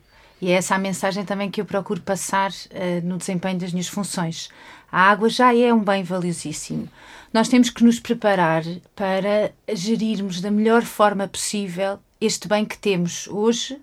[0.41, 3.87] E é essa a mensagem também que eu procuro passar uh, no desempenho das minhas
[3.87, 4.49] funções.
[4.91, 6.89] A água já é um bem valiosíssimo
[7.35, 8.63] nós temos que nos preparar
[8.95, 13.77] para gerirmos da melhor forma possível este bem que temos hoje,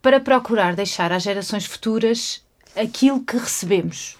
[0.00, 2.42] para procurar deixar às gerações futuras
[2.74, 4.16] aquilo que recebemos.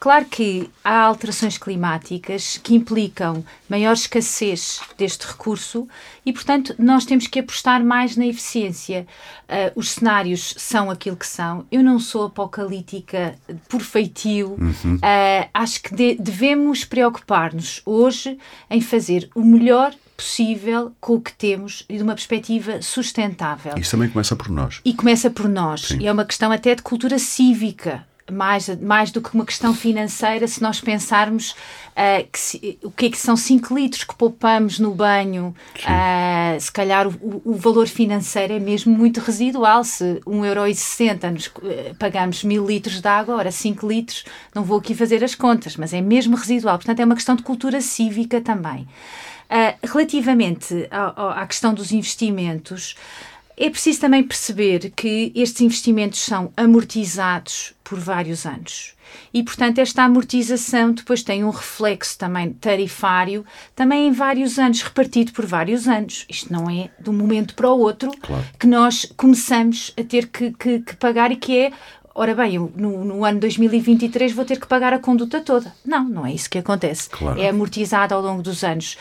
[0.00, 5.86] Claro que há alterações climáticas que implicam maior escassez deste recurso
[6.24, 9.06] e, portanto, nós temos que apostar mais na eficiência.
[9.42, 11.66] Uh, os cenários são aquilo que são.
[11.70, 13.34] Eu não sou apocalíptica
[13.68, 14.56] por feitio.
[14.58, 14.94] Uhum.
[14.94, 18.38] Uh, acho que de devemos preocupar-nos hoje
[18.70, 23.74] em fazer o melhor possível com o que temos e de uma perspectiva sustentável.
[23.76, 24.80] Isso também começa por nós.
[24.82, 25.88] E começa por nós.
[25.88, 25.98] Sim.
[26.00, 30.46] E é uma questão até de cultura cívica mais, mais do que uma questão financeira,
[30.46, 34.78] se nós pensarmos uh, que se, o que é que são 5 litros que poupamos
[34.78, 39.84] no banho, uh, se calhar o, o, valor financeiro é mesmo muito residual.
[39.84, 44.24] Se 1,60€ nos uh, pagamos mil litros de água, ora 5 litros,
[44.54, 46.78] não vou aqui fazer as contas, mas é mesmo residual.
[46.78, 48.86] Portanto, é uma questão de cultura cívica também.
[49.82, 52.94] relativamente à, à questão dos investimentos,
[53.60, 58.94] é preciso também perceber que estes investimentos são amortizados por vários anos.
[59.34, 63.44] E, portanto, esta amortização depois tem um reflexo também tarifário,
[63.76, 66.24] também em vários anos, repartido por vários anos.
[66.28, 68.44] Isto não é de um momento para o outro claro.
[68.58, 71.72] que nós começamos a ter que, que, que pagar e que é
[72.14, 75.72] ora bem, eu, no, no, ano 2023 vou ter que pagar a conduta toda.
[75.84, 77.10] Não, não é isso que acontece.
[77.10, 77.40] Claro.
[77.40, 78.96] É amortizado ao longo dos anos.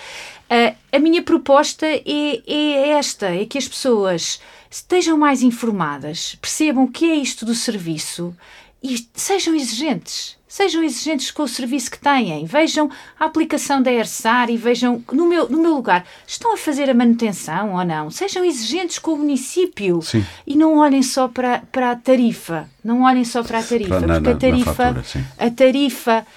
[0.50, 6.84] Uh, a minha proposta é, é, esta: é que as pessoas estejam mais informadas, percebam
[6.84, 8.36] o que é isto do serviço
[8.82, 10.38] e sejam exigentes.
[10.48, 12.44] Sejam exigentes com o serviço que têm.
[12.44, 16.90] Vejam a aplicação da ERSAR e vejam, no meu, no meu lugar, estão a fazer
[16.90, 18.10] a manutenção ou não?
[18.10, 20.26] Sejam exigentes com o município sim.
[20.48, 22.68] e não olhem só para, para a tarifa.
[22.84, 25.04] Não olhem só para a tarifa, na, porque a tarifa, fatura,
[25.38, 26.28] a tarifa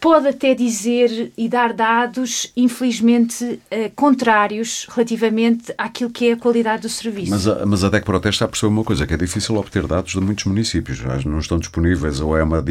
[0.00, 6.82] pode até dizer e dar dados, infelizmente, uh, contrários relativamente àquilo que é a qualidade
[6.82, 7.30] do serviço.
[7.30, 10.20] Mas a, mas a DEC Protesta percebeu uma coisa, que é difícil obter dados de
[10.20, 11.00] muitos municípios.
[11.24, 12.62] Não estão disponíveis, ou é, uma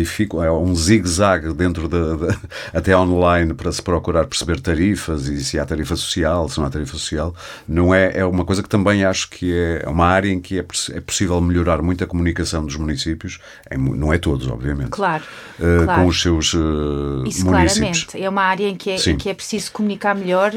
[0.46, 2.38] é um zigue-zague dentro de, de,
[2.74, 6.70] até online para se procurar perceber tarifas e se há tarifa social, se não há
[6.70, 7.36] tarifa social.
[7.68, 10.66] Não é, é uma coisa que também acho que é uma área em que é,
[10.92, 13.40] é possível melhorar muito a comunicação dos municípios,
[13.70, 14.92] em, não é todos, obviamente.
[14.92, 15.24] Claro,
[15.60, 16.02] uh, claro.
[16.02, 16.54] Com os seus
[17.26, 18.04] isso municípios.
[18.04, 18.24] claramente.
[18.24, 20.52] É uma área em que é, em que é preciso comunicar melhor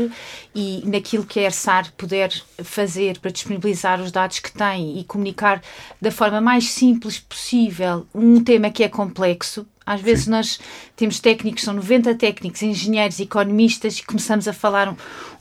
[0.54, 2.30] e naquilo que a ERSAR puder
[2.62, 5.62] fazer para disponibilizar os dados que tem e comunicar
[6.00, 10.30] da forma mais simples possível um tema que é complexo, às vezes Sim.
[10.30, 10.58] nós
[10.96, 14.94] temos técnicos, são 90 técnicos, engenheiros, economistas, e começamos a falar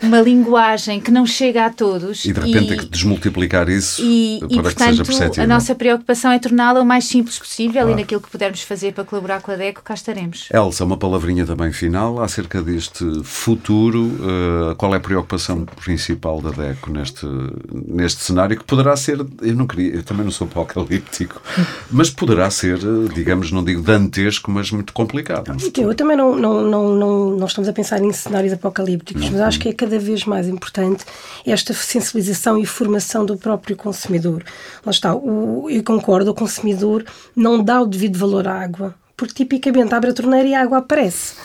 [0.04, 2.26] uma linguagem que não chega a todos.
[2.26, 5.44] E de repente e, tem que desmultiplicar isso e, para e, portanto, que seja perceptível.
[5.44, 7.92] A nossa preocupação é torná-la o mais simples possível claro.
[7.92, 10.48] e naquilo que pudermos fazer para colaborar com a DECO, cá estaremos.
[10.54, 14.06] Elsa, uma palavrinha também final acerca deste futuro.
[14.06, 17.26] Uh, qual é a preocupação principal da DECO neste,
[17.88, 21.42] neste cenário que poderá ser, eu não queria, eu também não sou apocalíptico,
[21.90, 22.78] mas poderá ser,
[23.14, 25.56] digamos, não digo dantesco, mas muito complicado.
[25.78, 29.42] Eu também não, não, não, não, não estamos a pensar em cenários apocalípticos, não, mas
[29.42, 31.06] acho que é cada vez mais importante
[31.46, 34.44] esta sensibilização e formação do próprio consumidor.
[34.86, 37.04] Lá está, o, eu concordo, o consumidor
[37.36, 40.80] não dá o devido valor à água, porque tipicamente abre a torneira e a água
[40.80, 41.36] aparece.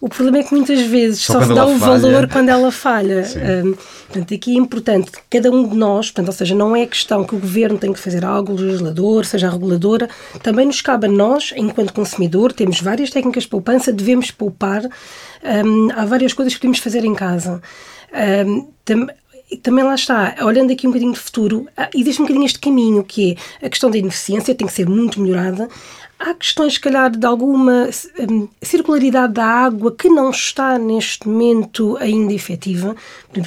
[0.00, 1.98] O problema é que muitas vezes só, só se dá o falha.
[1.98, 3.24] valor quando ela falha.
[3.64, 3.74] Um,
[4.06, 7.24] portanto, aqui é importante que cada um de nós, portanto, ou seja, não é questão
[7.24, 10.08] que o governo tem que fazer algo, o legislador, seja a reguladora,
[10.42, 14.84] também nos cabe a nós, enquanto consumidor, temos várias técnicas de poupança, devemos poupar.
[14.84, 17.60] Um, há várias coisas que podemos fazer em casa.
[18.46, 18.68] Um,
[19.62, 23.36] também lá está, olhando aqui um bocadinho de futuro, existe um bocadinho este caminho que
[23.62, 25.68] é a questão da ineficiência tem que ser muito melhorada.
[26.18, 27.88] Há questões, se calhar, de alguma
[28.18, 32.96] um, circularidade da água que não está neste momento ainda efetiva.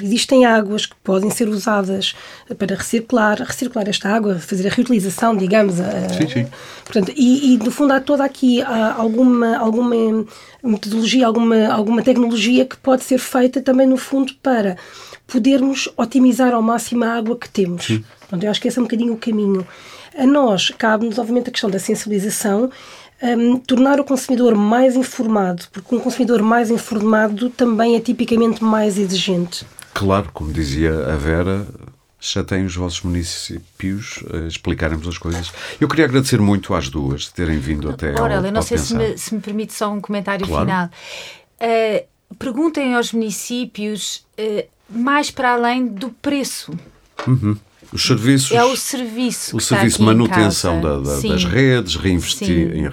[0.01, 2.15] Existem águas que podem ser usadas
[2.57, 5.81] para recircular, recircular esta água, fazer a reutilização, digamos.
[5.81, 6.47] A, sim, sim.
[6.85, 10.25] Portanto, e, e, no fundo há toda aqui há alguma, alguma
[10.63, 14.77] metodologia, alguma, alguma tecnologia que pode ser feita também, no fundo, para
[15.27, 17.85] podermos otimizar ao máximo a água que temos.
[17.85, 18.03] Sim.
[18.19, 19.67] Portanto, eu acho que esse é um bocadinho o caminho.
[20.17, 22.69] A nós cabe-nos, obviamente, a questão da sensibilização,
[23.21, 28.97] um, tornar o consumidor mais informado, porque um consumidor mais informado também é tipicamente mais
[28.97, 29.65] exigente.
[29.93, 31.67] Claro, como dizia a Vera,
[32.19, 35.51] já têm os vossos municípios a explicarem-vos as coisas.
[35.79, 38.77] Eu queria agradecer muito às duas de terem vindo até Ora, ao eu não sei
[38.77, 40.65] se me, se me, permite só um comentário claro.
[40.65, 40.89] final.
[41.59, 46.73] Uh, perguntem aos municípios uh, mais para além do preço.
[47.27, 47.57] Uhum.
[47.91, 48.51] Os serviços.
[48.51, 49.55] É o serviço.
[49.55, 52.87] O serviço de manutenção da, da, das redes, reinvestir, em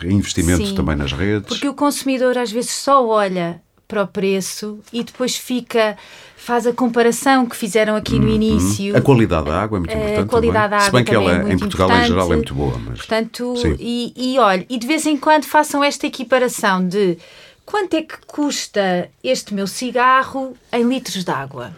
[0.00, 0.74] reinvestimento Sim.
[0.74, 1.48] também nas redes.
[1.48, 5.96] Porque o consumidor às vezes só olha para o preço e depois fica
[6.34, 8.34] faz a comparação que fizeram aqui no uhum.
[8.34, 8.96] início.
[8.96, 10.18] A qualidade da água é muito importante.
[10.18, 10.70] A qualidade também.
[10.70, 12.04] da água Se bem que ela é, em Portugal importante.
[12.04, 12.78] em geral é muito boa.
[12.78, 12.98] Mas...
[12.98, 17.16] Portanto, e, e olha, e de vez em quando façam esta equiparação de
[17.64, 21.72] quanto é que custa este meu cigarro em litros de água?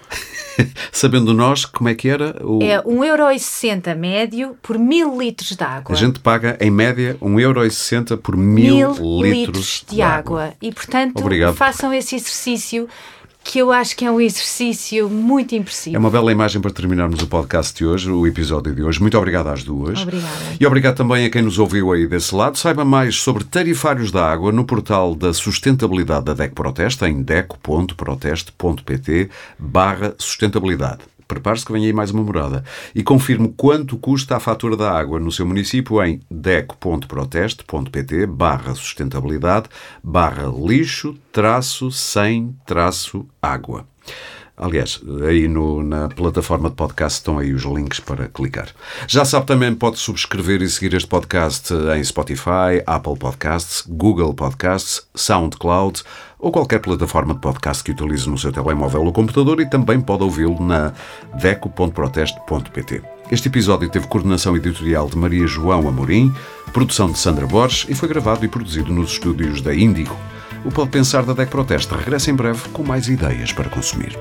[0.93, 2.62] Sabendo nós como é que era o...
[2.62, 5.95] É 1,60€ médio por mil litros de água.
[5.95, 10.45] A gente paga, em média, 1,60€ por mil, mil litros, litros de, água.
[10.45, 10.57] água.
[10.62, 11.55] E, portanto, Obrigado.
[11.55, 12.89] façam esse exercício
[13.45, 15.95] que eu acho que é um exercício muito impressivo.
[15.95, 18.99] É uma bela imagem para terminarmos o podcast de hoje, o episódio de hoje.
[19.01, 20.03] Muito obrigado às duas.
[20.03, 20.32] Obrigada.
[20.59, 22.57] E obrigado também a quem nos ouviu aí desse lado.
[22.59, 29.28] Saiba mais sobre tarifários da água no portal da sustentabilidade da DEC Proteste em deco.proteste.pt
[29.59, 31.14] barra sustentabilidade.
[31.27, 32.64] Prepare-se que vem aí mais uma morada.
[32.95, 39.68] E confirme quanto custa a fatura da água no seu município em deco.proteste.pt barra sustentabilidade
[40.03, 43.87] barra lixo traço sem traço água.
[44.57, 48.68] Aliás, aí no, na plataforma de podcast estão aí os links para clicar.
[49.09, 55.09] Já sabe também pode subscrever e seguir este podcast em Spotify, Apple Podcasts, Google Podcasts,
[55.12, 56.05] SoundCloud
[56.38, 60.22] ou qualquer plataforma de podcast que utilize no seu telemóvel ou computador e também pode
[60.22, 60.92] ouvi-lo na
[61.34, 63.02] deco.proteste.pt.
[63.32, 66.32] Este episódio teve coordenação editorial de Maria João Amorim,
[66.72, 70.16] produção de Sandra Borges e foi gravado e produzido nos estúdios da Índigo.
[70.65, 74.17] O Pode Pensar da DEC Proteste regressa em breve com mais ideias para consumir.